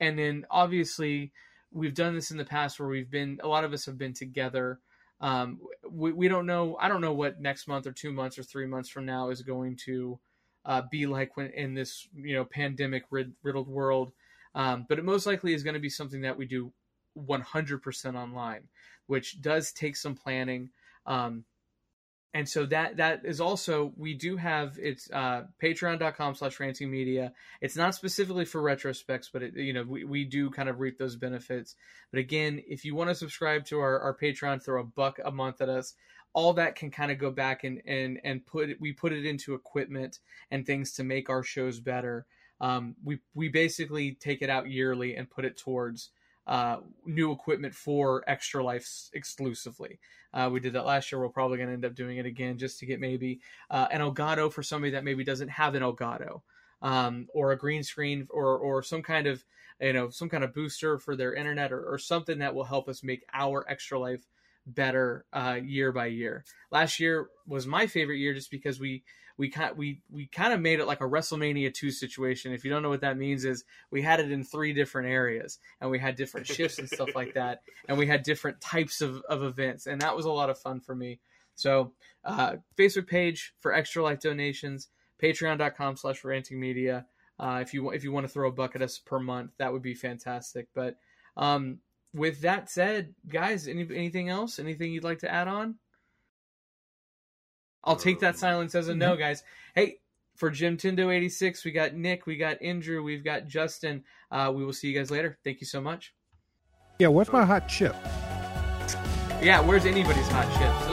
[0.00, 1.32] and then obviously
[1.72, 4.14] we've done this in the past where we've been a lot of us have been
[4.14, 4.78] together.
[5.20, 5.60] Um
[5.90, 8.66] we, we don't know i don't know what next month or two months or three
[8.66, 10.18] months from now is going to
[10.64, 14.12] uh, be like when in this you know pandemic rid- riddled world
[14.54, 16.72] um, but it most likely is going to be something that we do
[17.16, 18.68] 100% online
[19.08, 20.70] which does take some planning.
[21.04, 21.44] Um,
[22.34, 27.32] and so that that is also we do have it's uh, patreon.com slash ranting media.
[27.62, 30.98] It's not specifically for retrospects but it, you know we, we do kind of reap
[30.98, 31.74] those benefits.
[32.12, 35.32] But again if you want to subscribe to our, our patreon throw a buck a
[35.32, 35.94] month at us
[36.34, 39.54] all that can kind of go back and and and put we put it into
[39.54, 40.18] equipment
[40.50, 42.26] and things to make our shows better
[42.60, 46.10] um, we we basically take it out yearly and put it towards
[46.46, 50.00] uh, new equipment for Extra Life exclusively.
[50.32, 51.20] Uh, we did that last year.
[51.20, 53.40] We're probably going to end up doing it again just to get maybe
[53.70, 56.40] uh, an Elgato for somebody that maybe doesn't have an Elgato,
[56.82, 59.44] um, or a green screen, or or some kind of
[59.80, 62.88] you know some kind of booster for their internet, or, or something that will help
[62.88, 64.26] us make our Extra Life
[64.66, 66.44] better uh, year by year.
[66.70, 69.02] Last year was my favorite year just because we
[69.38, 72.52] we kind we we kind of made it like a WrestleMania two situation.
[72.52, 75.58] If you don't know what that means, is we had it in three different areas
[75.80, 79.22] and we had different shifts and stuff like that, and we had different types of,
[79.28, 81.20] of events, and that was a lot of fun for me.
[81.54, 81.92] So,
[82.24, 84.88] uh, Facebook page for extra life donations,
[85.22, 87.06] patreon.com slash ranting media.
[87.38, 89.72] Uh, if you if you want to throw a buck at us per month, that
[89.72, 90.66] would be fantastic.
[90.74, 90.96] But
[91.36, 91.78] um,
[92.12, 94.58] with that said, guys, any, anything else?
[94.58, 95.76] Anything you'd like to add on?
[97.84, 99.42] I'll take that silence as a no, guys.
[99.74, 99.98] Hey,
[100.36, 104.04] for Jim Tindo 86, we got Nick, we got Andrew, we've got Justin.
[104.30, 105.36] Uh, we will see you guys later.
[105.44, 106.14] Thank you so much.
[106.98, 107.94] Yeah, where's my hot chip?
[109.42, 110.86] Yeah, where's anybody's hot chips?
[110.86, 110.87] Those